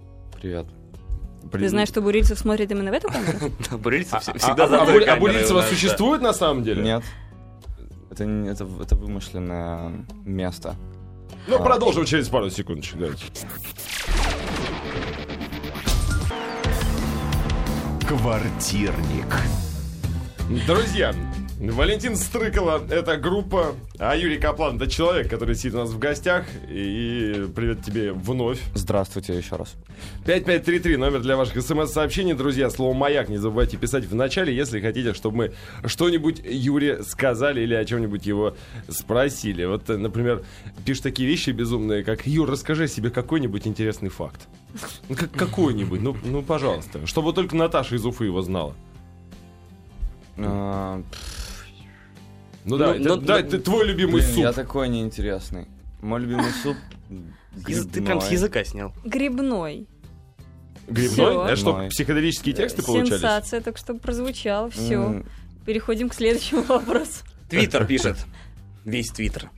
Привет. 1.52 1.68
Ты 1.68 1.70
знаешь, 1.70 1.90
что 1.90 2.02
Бурильцев 2.02 2.40
смотрит 2.40 2.72
именно 2.72 2.92
в 2.92 2.94
эту 2.94 3.08
камеру? 3.10 3.52
Бурильцев 3.78 4.14
А, 4.14 4.32
а- 4.32 4.38
всегда 4.38 4.68
за 4.68 4.80
а 4.80 4.84
а 4.84 5.16
Бурильцева 5.20 5.62
существует 5.62 6.22
на 6.22 6.34
самом 6.34 6.64
деле? 6.64 6.84
Нет. 6.84 7.04
Это, 8.12 8.24
это, 8.24 8.68
это 8.82 8.96
вымышленное 8.96 10.06
место. 10.24 10.76
Ну, 11.48 11.58
А. 11.58 11.64
продолжим 11.64 12.06
через 12.06 12.30
пару 12.30 12.50
секундочек. 12.50 12.98
Давайте. 12.98 13.26
Квартирник. 18.08 19.28
Друзья, 20.68 21.14
Валентин 21.72 22.18
Стрыкало— 22.18 22.84
это 22.90 23.16
группа, 23.16 23.76
а 23.98 24.18
Юрий 24.18 24.38
Каплан— 24.38 24.76
это 24.78 24.88
человек, 24.88 25.30
который 25.30 25.56
сидит 25.56 25.76
у 25.76 25.78
нас 25.78 25.92
в 25.92 25.98
гостях. 25.98 26.46
И 26.70 27.48
привет 27.56 27.84
тебе 27.86 28.12
вновь. 28.12 28.60
Здравствуйте 28.76 29.38
еще 29.38 29.56
раз. 29.56 29.76
5533, 30.26 30.98
номер 30.98 31.22
для 31.22 31.38
ваших 31.38 31.62
смс-сообщений. 31.62 32.34
Друзья, 32.34 32.70
слово 32.70 32.94
«Маяк» 32.94 33.30
не 33.30 33.38
забывайте 33.38 33.78
писать 33.78 34.04
в 34.04 34.14
начале, 34.14 34.54
если 34.54 34.82
хотите, 34.82 35.14
чтобы 35.14 35.38
мы 35.38 35.54
что-нибудь 35.88 36.42
Юре 36.44 37.02
сказали 37.04 37.62
или 37.62 37.76
о 37.76 37.86
чем-нибудь 37.86 38.26
его 38.26 38.58
спросили. 38.90 39.64
Вот, 39.64 39.88
например, 39.88 40.44
пишут 40.84 41.04
такие 41.04 41.30
вещи 41.30 41.52
безумные, 41.52 42.04
как 42.04 42.28
«Юр, 42.28 42.50
расскажи 42.50 42.90
себе 42.90 43.10
какой-нибудь 43.10 43.66
интересный 43.68 44.10
факт». 44.10 44.50
Ну, 45.08 45.16
как 45.16 45.32
какой-нибудь, 45.32 46.02
ну, 46.02 46.18
ну, 46.26 46.42
пожалуйста. 46.42 47.08
Чтобы 47.08 47.32
только 47.32 47.56
Наташа 47.56 47.96
из 47.96 48.06
Уфы 48.06 48.26
его 48.26 48.42
знала. 48.42 48.76
Ну, 52.66 52.78
да, 52.78 52.96
ну, 52.98 53.18
да, 53.18 53.40
ну, 53.40 53.50
ты- 53.50 53.60
твой 53.60 53.86
любимый 53.88 54.22
блин, 54.22 54.28
суп. 54.28 54.38
я 54.38 54.54
такой 54.54 54.90
неинтересный. 54.90 55.68
Мой 56.02 56.22
любимый 56.22 56.52
суп 56.64 56.78
Ты 57.66 58.02
прям 58.02 58.22
с 58.22 58.30
языка 58.32 58.64
снял. 58.64 58.94
Грибной. 59.04 59.88
Грибной? 60.88 61.08
Всё. 61.10 61.46
Это 61.46 61.56
что, 61.56 61.88
психоделические 61.90 62.56
тексты 62.56 62.84
получались? 62.84 63.22
Сенсация 63.22 63.62
только 63.62 63.80
что 63.80 63.94
прозвучала. 63.96 64.70
Все. 64.70 65.24
Переходим 65.66 66.10
к 66.10 66.14
следующему 66.14 66.62
вопросу. 66.68 67.24
Твиттер 67.50 67.86
пишет. 67.86 68.18
Весь 68.86 69.12
Твиттер. 69.12 69.50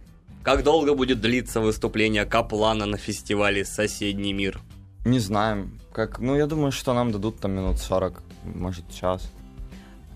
Как 0.43 0.63
долго 0.63 0.93
будет 0.93 1.21
длиться 1.21 1.59
выступление 1.61 2.25
Каплана 2.25 2.85
на 2.85 2.97
фестивале 2.97 3.65
«Соседний 3.65 4.33
мир»? 4.33 4.59
Не 5.03 5.17
знаем. 5.17 5.79
Как, 5.91 6.19
ну, 6.19 6.35
я 6.35 6.45
думаю, 6.45 6.71
что 6.71 6.93
нам 6.93 7.11
дадут 7.11 7.39
там 7.39 7.53
минут 7.53 7.79
40, 7.79 8.21
может, 8.43 8.83
час. 8.93 9.31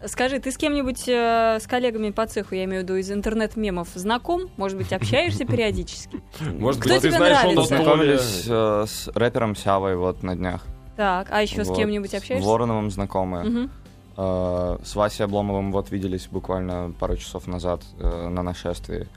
Скажи, 0.06 0.40
ты 0.40 0.52
с 0.52 0.58
кем-нибудь, 0.58 1.08
э, 1.08 1.60
с 1.60 1.68
коллегами 1.68 2.12
по 2.12 2.26
цеху, 2.26 2.56
я 2.56 2.64
имею 2.64 2.82
в 2.82 2.84
виду, 2.84 2.96
из 2.96 3.12
интернет-мемов 3.12 3.90
знаком? 3.96 4.50
Может 4.56 4.78
быть, 4.78 4.94
общаешься 4.94 5.46
периодически? 5.46 6.22
Может 6.40 6.82
Кто 6.82 6.94
быть, 6.94 7.02
ты 7.02 7.10
тебе 7.10 7.18
знаешь, 7.18 7.46
он 7.46 7.56
Познакомились 7.56 8.46
э, 8.48 8.86
с 8.88 9.08
рэпером 9.14 9.56
Сявой 9.56 9.96
вот 9.98 10.24
на 10.24 10.36
днях. 10.36 10.66
Так, 10.96 11.28
а 11.32 11.42
еще 11.42 11.66
с 11.66 11.74
кем-нибудь 11.74 12.12
С 12.12 12.16
общаешься? 12.16 12.48
Вороновым 12.48 12.92
знакомые. 12.92 13.70
Э, 14.18 14.78
с 14.84 14.96
Васей 14.96 15.26
Обломовым 15.26 15.72
вот 15.72 15.92
виделись 15.92 16.28
буквально 16.28 16.94
пару 17.00 17.16
часов 17.16 17.48
назад 17.48 17.84
э, 18.00 18.28
на 18.28 18.44
нашествии. 18.44 19.08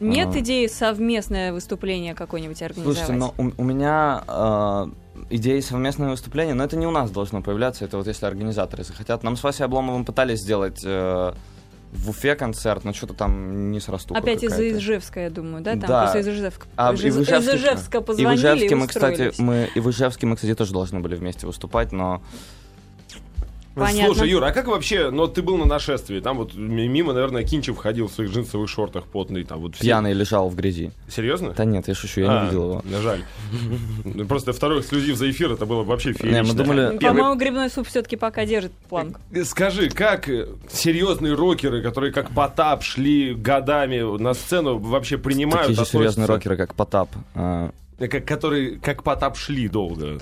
Нет 0.00 0.28
Ага. 0.28 0.40
идеи 0.40 0.66
совместное 0.66 1.52
выступление 1.52 2.14
какое-нибудь 2.14 2.60
организовать? 2.62 2.98
Слушайте, 2.98 3.12
но 3.18 3.34
у, 3.38 3.50
у 3.62 3.64
меня 3.64 4.22
э, 4.28 4.86
идеи 5.30 5.60
совместного 5.60 6.10
выступления, 6.10 6.54
но 6.54 6.64
это 6.64 6.76
не 6.76 6.86
у 6.86 6.90
нас 6.90 7.10
должно 7.10 7.40
появляться, 7.42 7.84
это 7.84 7.96
вот 7.96 8.06
если 8.06 8.26
организаторы 8.26 8.84
захотят. 8.84 9.22
Нам 9.22 9.36
с 9.36 9.42
Васей 9.42 9.64
Обломовым 9.64 10.04
пытались 10.04 10.40
сделать 10.40 10.82
э, 10.84 11.32
в 11.92 12.10
Уфе 12.10 12.34
концерт, 12.34 12.84
но 12.84 12.92
что-то 12.92 13.14
там 13.14 13.70
не 13.70 13.80
срастуха 13.80 14.20
Опять 14.20 14.42
из. 14.42 14.52
Ижевска, 14.58 15.20
я 15.20 15.30
думаю, 15.30 15.62
да? 15.62 15.70
Там 15.72 15.80
Да. 15.80 16.02
просто 16.02 16.18
из 16.18 16.28
Ижевска, 16.28 16.66
А, 16.76 16.92
и 16.92 16.96
Ижевске- 16.96 17.38
из 17.38 17.48
Ижевска 17.48 17.98
И 17.98 18.02
позвонили 18.02 18.36
в 18.36 18.38
Ижевске 18.38 18.74
мы, 18.76 18.84
устроились. 18.86 19.18
кстати, 19.30 19.40
мы, 19.40 19.68
и 19.74 19.80
в 19.80 19.88
Ижевске 19.90 20.26
мы, 20.26 20.36
кстати, 20.36 20.54
тоже 20.54 20.72
должны 20.74 21.00
были 21.00 21.14
вместе 21.14 21.46
выступать, 21.46 21.92
но 21.92 22.20
Понятно. 23.76 24.14
Слушай, 24.14 24.30
Юра, 24.30 24.46
а 24.46 24.52
как 24.52 24.68
вообще, 24.68 25.10
ну 25.10 25.26
ты 25.28 25.42
был 25.42 25.58
на 25.58 25.66
нашествии, 25.66 26.20
там 26.20 26.38
вот 26.38 26.54
мимо, 26.54 27.12
наверное, 27.12 27.42
Кинчев 27.44 27.76
ходил 27.76 28.08
в 28.08 28.12
своих 28.12 28.30
джинсовых 28.32 28.70
шортах 28.70 29.04
потный, 29.04 29.44
там 29.44 29.60
вот 29.60 29.74
все- 29.74 29.84
пьяный 29.84 30.14
лежал 30.14 30.48
в 30.48 30.56
грязи. 30.56 30.92
Серьезно? 31.08 31.52
Да 31.54 31.64
нет, 31.66 31.86
я 31.86 31.94
шучу, 31.94 32.22
я 32.22 32.26
А, 32.30 32.40
не 32.40 32.46
видел 32.46 32.62
его. 32.70 32.82
да, 32.84 33.00
Жаль. 33.02 33.22
Ну, 34.04 34.26
Просто 34.26 34.52
второй 34.54 34.80
эксклюзив 34.80 35.16
за 35.16 35.30
эфир, 35.30 35.52
это 35.52 35.66
было 35.66 35.82
вообще 35.82 36.14
феерично. 36.14 36.42
мы 36.54 36.64
думали, 36.64 36.98
По-моему, 36.98 37.34
грибной 37.36 37.68
суп 37.70 37.86
все-таки 37.86 38.16
пока 38.16 38.46
держит 38.46 38.72
планку. 38.88 39.20
Э, 39.32 39.44
Скажи, 39.44 39.90
как 39.90 40.28
э, 40.28 40.48
серьезные 40.70 41.34
рокеры, 41.34 41.82
которые 41.82 42.12
как 42.12 42.30
Потап 42.30 42.82
шли 42.82 43.34
годами 43.34 44.00
на 44.18 44.32
сцену, 44.32 44.78
вообще 44.78 45.18
принимают, 45.18 45.68
такие 45.68 45.84
же 45.84 45.90
серьезные 45.90 46.26
рокеры, 46.26 46.56
как 46.56 46.74
Потап. 46.74 47.10
Э, 47.98 48.08
как, 48.08 48.24
которые 48.26 48.78
как 48.78 49.02
Потап 49.02 49.36
шли 49.36 49.68
долго 49.68 50.18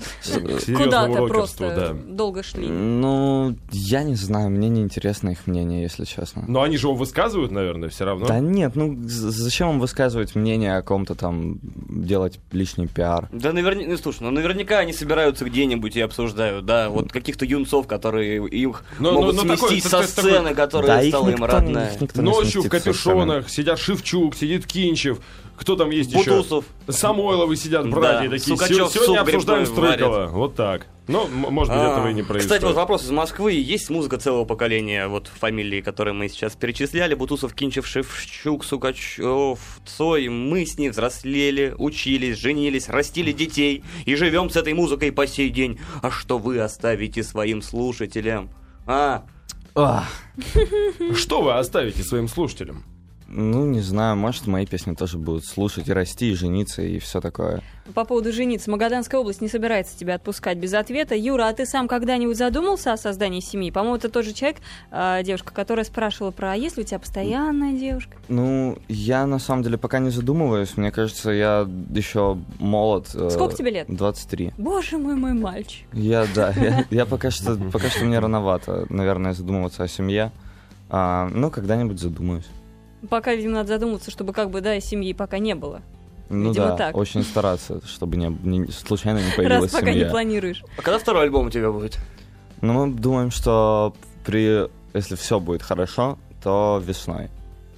Куда-то 0.65 1.07
рокерству, 1.07 1.27
просто 1.27 1.75
да. 1.75 1.93
долго 1.93 2.43
шли. 2.43 2.67
Ну, 2.67 3.55
я 3.71 4.03
не 4.03 4.15
знаю, 4.15 4.49
мне 4.49 4.69
не 4.69 4.81
интересно 4.81 5.29
их 5.29 5.47
мнение, 5.47 5.81
если 5.83 6.05
честно. 6.05 6.45
Но 6.47 6.61
они 6.61 6.77
же 6.77 6.87
его 6.87 6.95
высказывают, 6.95 7.51
наверное, 7.51 7.89
все 7.89 8.05
равно. 8.05 8.25
Да 8.27 8.39
нет, 8.39 8.75
ну 8.75 8.97
зачем 9.05 9.67
вам 9.67 9.79
высказывать 9.79 10.35
мнение 10.35 10.77
о 10.77 10.81
ком-то 10.81 11.15
там, 11.15 11.59
делать 11.61 12.39
лишний 12.51 12.87
пиар? 12.87 13.29
Да 13.31 13.51
наверняка, 13.53 13.89
ну, 13.91 13.97
слушай, 13.97 14.23
ну 14.23 14.31
наверняка 14.31 14.79
они 14.79 14.93
собираются 14.93 15.45
где-нибудь 15.45 15.95
и 15.95 16.01
обсуждают, 16.01 16.65
да, 16.65 16.89
вот 16.89 17.11
каких-то 17.11 17.45
юнцов, 17.45 17.87
которые 17.87 18.47
их 18.47 18.83
ну, 18.99 19.11
могут 19.13 19.35
ну, 19.35 19.41
такой- 19.41 19.57
сместить 19.69 19.91
такой- 19.91 20.07
со 20.07 20.11
сцены, 20.21 20.53
которая 20.55 20.87
Да, 20.87 21.01
их 21.01 21.09
стала 21.09 21.29
им 21.29 21.43
родная. 21.43 21.93
их 21.93 22.01
никто 22.01 22.21
не 22.21 22.29
Ночью 22.29 22.61
в 22.61 22.69
капюшонах 22.69 23.49
сидят 23.49 23.79
Шевчук, 23.79 24.35
сидит 24.35 24.65
Кинчев. 24.65 25.19
Кто 25.57 25.75
там 25.75 25.89
есть 25.89 26.11
еще? 26.11 26.31
Бутусов. 26.31 26.65
Самойловы 26.87 27.55
сидят, 27.55 27.89
братья 27.89 28.29
Да, 28.29 28.37
такие. 28.37 28.55
Сукачев 28.57 28.87
Се- 28.89 28.99
Сегодня 28.99 29.19
суп 29.19 29.27
обсуждаем 29.27 29.65
Стрыкова. 29.65 30.27
Вот 30.31 30.55
так. 30.55 30.87
Ну, 31.07 31.27
может 31.27 31.71
быть, 31.73 31.81
А, 31.81 31.91
этого 31.91 32.09
и 32.09 32.13
не 32.13 32.23
происходит. 32.23 32.43
Кстати, 32.43 32.63
вот 32.65 32.75
вопрос 32.75 33.03
из 33.05 33.11
Москвы. 33.11 33.53
Есть 33.53 33.89
музыка 33.91 34.17
целого 34.17 34.43
поколения, 34.43 35.07
вот 35.07 35.27
фамилии, 35.27 35.81
которые 35.81 36.13
мы 36.15 36.27
сейчас 36.29 36.55
перечисляли. 36.55 37.13
Бутусов, 37.13 37.53
Кинчев, 37.53 37.85
Шевчук, 37.85 38.65
Сукачев, 38.65 39.59
Цой. 39.85 40.29
Мы 40.29 40.65
с 40.65 40.77
ней 40.79 40.89
взрослели, 40.89 41.75
учились, 41.77 42.37
женились, 42.37 42.89
растили 42.89 43.31
детей 43.31 43.83
и 44.05 44.15
живем 44.15 44.49
с 44.49 44.55
этой 44.55 44.73
музыкой 44.73 45.11
по 45.11 45.27
сей 45.27 45.49
день. 45.49 45.79
А 46.01 46.09
что 46.09 46.39
вы 46.39 46.59
оставите 46.59 47.21
своим 47.23 47.61
слушателям? 47.61 48.49
А, 48.87 49.25
Что 51.15 51.41
вы 51.41 51.53
оставите 51.53 52.03
своим 52.03 52.27
слушателям? 52.27 52.83
Ну, 53.35 53.65
не 53.65 53.81
знаю, 53.81 54.15
может, 54.15 54.47
мои 54.47 54.65
песни 54.65 54.93
тоже 54.95 55.17
будут 55.17 55.45
слушать 55.45 55.89
и 55.89 55.93
расти, 55.93 56.31
и 56.31 56.35
жениться, 56.35 56.81
и 56.81 56.99
все 56.99 57.19
такое. 57.19 57.61
По 57.93 58.05
поводу 58.05 58.31
жениться. 58.31 58.71
Магаданская 58.71 59.19
область 59.19 59.41
не 59.41 59.49
собирается 59.49 59.97
тебя 59.97 60.15
отпускать 60.15 60.57
без 60.57 60.73
ответа. 60.73 61.15
Юра, 61.15 61.49
а 61.49 61.53
ты 61.53 61.65
сам 61.65 61.89
когда-нибудь 61.89 62.37
задумался 62.37 62.93
о 62.93 62.97
создании 62.97 63.41
семьи? 63.41 63.71
По-моему, 63.71 63.97
это 63.97 64.07
тот 64.09 64.23
же 64.23 64.31
человек, 64.31 64.59
а, 64.89 65.21
девушка, 65.21 65.53
которая 65.53 65.83
спрашивала 65.83 66.31
про, 66.31 66.53
а 66.53 66.55
есть 66.55 66.77
ли 66.77 66.83
у 66.83 66.85
тебя 66.85 66.97
постоянная 66.97 67.73
девушка? 67.73 68.15
Ну, 68.29 68.77
я 68.87 69.27
на 69.27 69.39
самом 69.39 69.63
деле 69.63 69.77
пока 69.77 69.99
не 69.99 70.11
задумываюсь. 70.11 70.77
Мне 70.77 70.91
кажется, 70.91 71.31
я 71.31 71.67
еще 71.93 72.37
молод. 72.59 73.09
э, 73.13 73.29
Сколько 73.29 73.55
тебе 73.55 73.71
лет? 73.71 73.87
23. 73.89 74.53
Боже 74.57 74.97
мой, 74.97 75.15
мой 75.15 75.33
мальчик. 75.33 75.85
Я, 75.91 76.25
да, 76.33 76.51
я, 76.55 76.85
я 76.89 77.05
пока 77.05 77.31
что, 77.31 77.55
пока 77.55 77.89
что 77.89 78.05
мне 78.05 78.19
рановато, 78.19 78.85
наверное, 78.89 79.33
задумываться 79.33 79.83
о 79.83 79.87
семье. 79.89 80.31
А, 80.89 81.27
ну, 81.33 81.51
когда-нибудь 81.51 81.99
задумаюсь. 81.99 82.45
Пока, 83.09 83.33
видимо, 83.35 83.53
надо 83.55 83.67
задуматься, 83.69 84.09
чтобы 84.11 84.33
как 84.33 84.49
бы, 84.49 84.61
да, 84.61 84.79
семьи 84.79 85.13
пока 85.13 85.37
не 85.37 85.55
было. 85.55 85.81
Ну 86.29 86.49
Видимо, 86.49 86.67
да, 86.69 86.75
так. 86.77 86.97
очень 86.97 87.21
стараться, 87.23 87.81
чтобы 87.85 88.17
не, 88.17 88.35
не- 88.43 88.67
случайно 88.71 89.17
не 89.19 89.25
Раз 89.27 89.35
появилась 89.35 89.71
пока 89.71 89.85
не 89.91 89.93
семья. 89.99 90.09
планируешь. 90.09 90.63
а 90.77 90.81
когда 90.81 90.97
второй 90.97 91.23
альбом 91.23 91.47
у 91.47 91.49
тебя 91.51 91.71
будет? 91.71 91.99
Но 92.61 92.73
мы 92.73 92.91
думаем, 92.93 93.29
что 93.29 93.95
при, 94.25 94.67
если 94.95 95.15
все 95.15 95.39
будет 95.39 95.61
хорошо, 95.61 96.17
то 96.41 96.81
весной. 96.83 97.29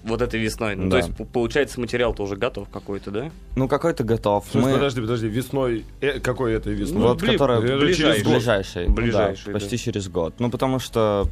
Вот 0.04 0.22
этой 0.22 0.40
весной. 0.40 0.76
Ну, 0.76 0.90
Да. 0.90 1.02
то 1.02 1.08
есть, 1.08 1.32
получается, 1.34 1.82
материал-то 1.82 2.24
уже 2.24 2.38
готов 2.38 2.70
какой-то, 2.70 3.12
да? 3.12 3.30
Ну, 3.58 3.68
какой-то 3.68 4.06
готов. 4.06 4.46
Слушай, 4.50 4.66
мы... 4.68 4.74
подожди, 4.76 5.02
подожди, 5.02 5.28
весной... 5.28 5.86
э, 6.00 6.22
какой 6.22 6.54
это 6.54 6.70
весной? 6.70 7.02
Вот, 7.02 7.22
бли- 7.22 7.34
которая 7.34 7.60
это 7.60 7.78
ближайший. 7.80 8.24
год. 8.24 8.34
ближайший. 8.36 8.88
ну 8.88 8.96
да, 8.96 9.02
Ближайший, 9.02 9.46
да. 9.48 9.52
почти 9.60 9.78
через 9.78 10.08
год. 10.08 10.36
Ну, 10.40 10.50
потому 10.50 10.80
что 10.80 11.28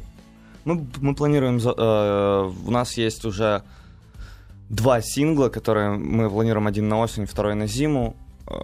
ну, 0.66 0.86
мы 1.00 1.14
планируем... 1.14 1.58
э, 1.58 2.52
у 2.66 2.70
нас 2.70 2.96
есть 2.98 3.24
уже 3.24 3.62
два 4.68 5.00
сингла, 5.00 5.48
которые 5.48 5.90
мы 5.90 6.28
планируем 6.28 6.66
один 6.66 6.88
на 6.88 6.98
осень, 6.98 7.24
второй 7.24 7.54
на 7.54 7.66
зиму. 7.66 8.16
Э, 8.48 8.60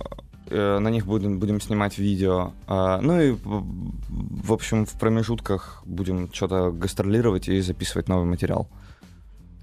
э, 0.50 0.78
на 0.80 0.88
них 0.88 1.06
будем, 1.06 1.38
будем 1.38 1.60
снимать 1.60 1.98
видео. 1.98 2.52
Э, 2.66 2.98
ну 3.00 3.20
и, 3.20 3.36
в 3.44 4.52
общем, 4.52 4.84
в 4.84 4.98
промежутках 4.98 5.82
будем 5.86 6.28
что-то 6.32 6.72
гастролировать 6.72 7.48
и 7.48 7.60
записывать 7.60 8.08
новый 8.08 8.26
материал. 8.26 8.68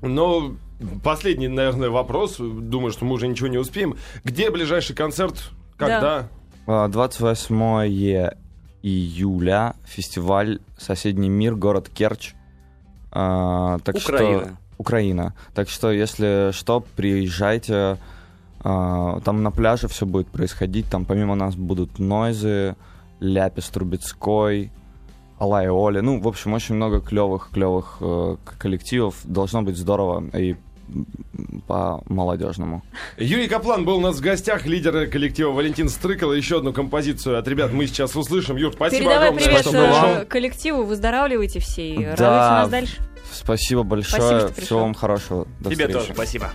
Ну, 0.02 0.56
последний, 1.04 1.50
наверное, 1.50 1.90
вопрос. 1.90 2.38
Думаю, 2.38 2.92
что 2.92 3.04
мы 3.04 3.16
уже 3.16 3.28
ничего 3.28 3.50
не 3.50 3.58
успеем. 3.58 3.98
Где 4.24 4.50
ближайший 4.50 4.96
концерт? 4.96 5.52
Когда? 5.78 6.30
Э, 6.68 6.88
28 6.88 7.86
июля 8.84 9.76
фестиваль 9.86 10.60
«Соседний 10.78 11.30
мир», 11.30 11.56
город 11.56 11.90
Керчь. 11.90 12.34
Э, 13.12 13.78
так 13.84 14.00
Что... 14.00 14.14
Украина. 14.14 14.58
Украина. 14.78 15.34
Так 15.54 15.68
что, 15.70 15.92
если 15.92 16.52
что, 16.54 16.80
приезжайте. 16.96 17.98
А, 18.62 19.20
Там 19.22 19.44
на 19.44 19.52
пляже 19.52 19.88
все 19.90 20.06
будет 20.06 20.28
происходить. 20.28 20.86
Там 20.90 21.04
помимо 21.04 21.36
нас 21.36 21.56
будут 21.56 22.00
Нойзы, 22.00 22.76
Ляпис 23.20 23.68
Трубецкой, 23.70 24.72
Алла 25.38 25.66
и 25.66 25.68
Оля. 25.68 26.02
Ну, 26.02 26.22
в 26.22 26.28
общем, 26.28 26.54
очень 26.54 26.76
много 26.76 27.02
клевых, 27.02 27.50
клевых 27.52 28.02
коллективов. 28.58 29.16
Должно 29.26 29.64
быть 29.64 29.76
здорово. 29.78 30.24
И 30.34 30.56
по-молодежному. 31.68 32.84
Юрий 33.18 33.48
Каплан 33.48 33.86
был 33.86 33.98
у 33.98 34.02
нас 34.02 34.18
в 34.18 34.22
гостях, 34.22 34.66
лидер 34.66 35.08
коллектива 35.08 35.52
Валентин 35.52 35.90
Стрыкало. 35.90 36.34
Еще 36.34 36.58
одну 36.58 36.74
композицию 36.74 37.38
от 37.38 37.48
ребят 37.48 37.72
мы 37.74 37.88
сейчас 37.88 38.16
услышим. 38.16 38.56
Юр, 38.58 38.74
спасибо 38.74 39.00
Передавай 39.10 39.30
огромное. 39.30 39.44
привет 39.46 39.68
э, 39.68 39.70
пришел. 39.72 40.26
коллективу, 40.28 40.84
выздоравливайте 40.84 41.60
все 41.60 41.90
и 41.90 41.96
Да. 41.98 42.10
радуйте 42.16 42.26
нас 42.28 42.70
дальше. 42.70 42.96
Спасибо 43.32 43.84
большое. 43.84 44.40
Спасибо. 44.42 44.62
Всего 44.66 44.80
вам 44.80 44.94
хорошего. 44.96 45.48
До 45.60 45.70
Тебе 45.70 45.86
встречи. 45.86 45.94
тоже 46.00 46.14
спасибо. 46.14 46.52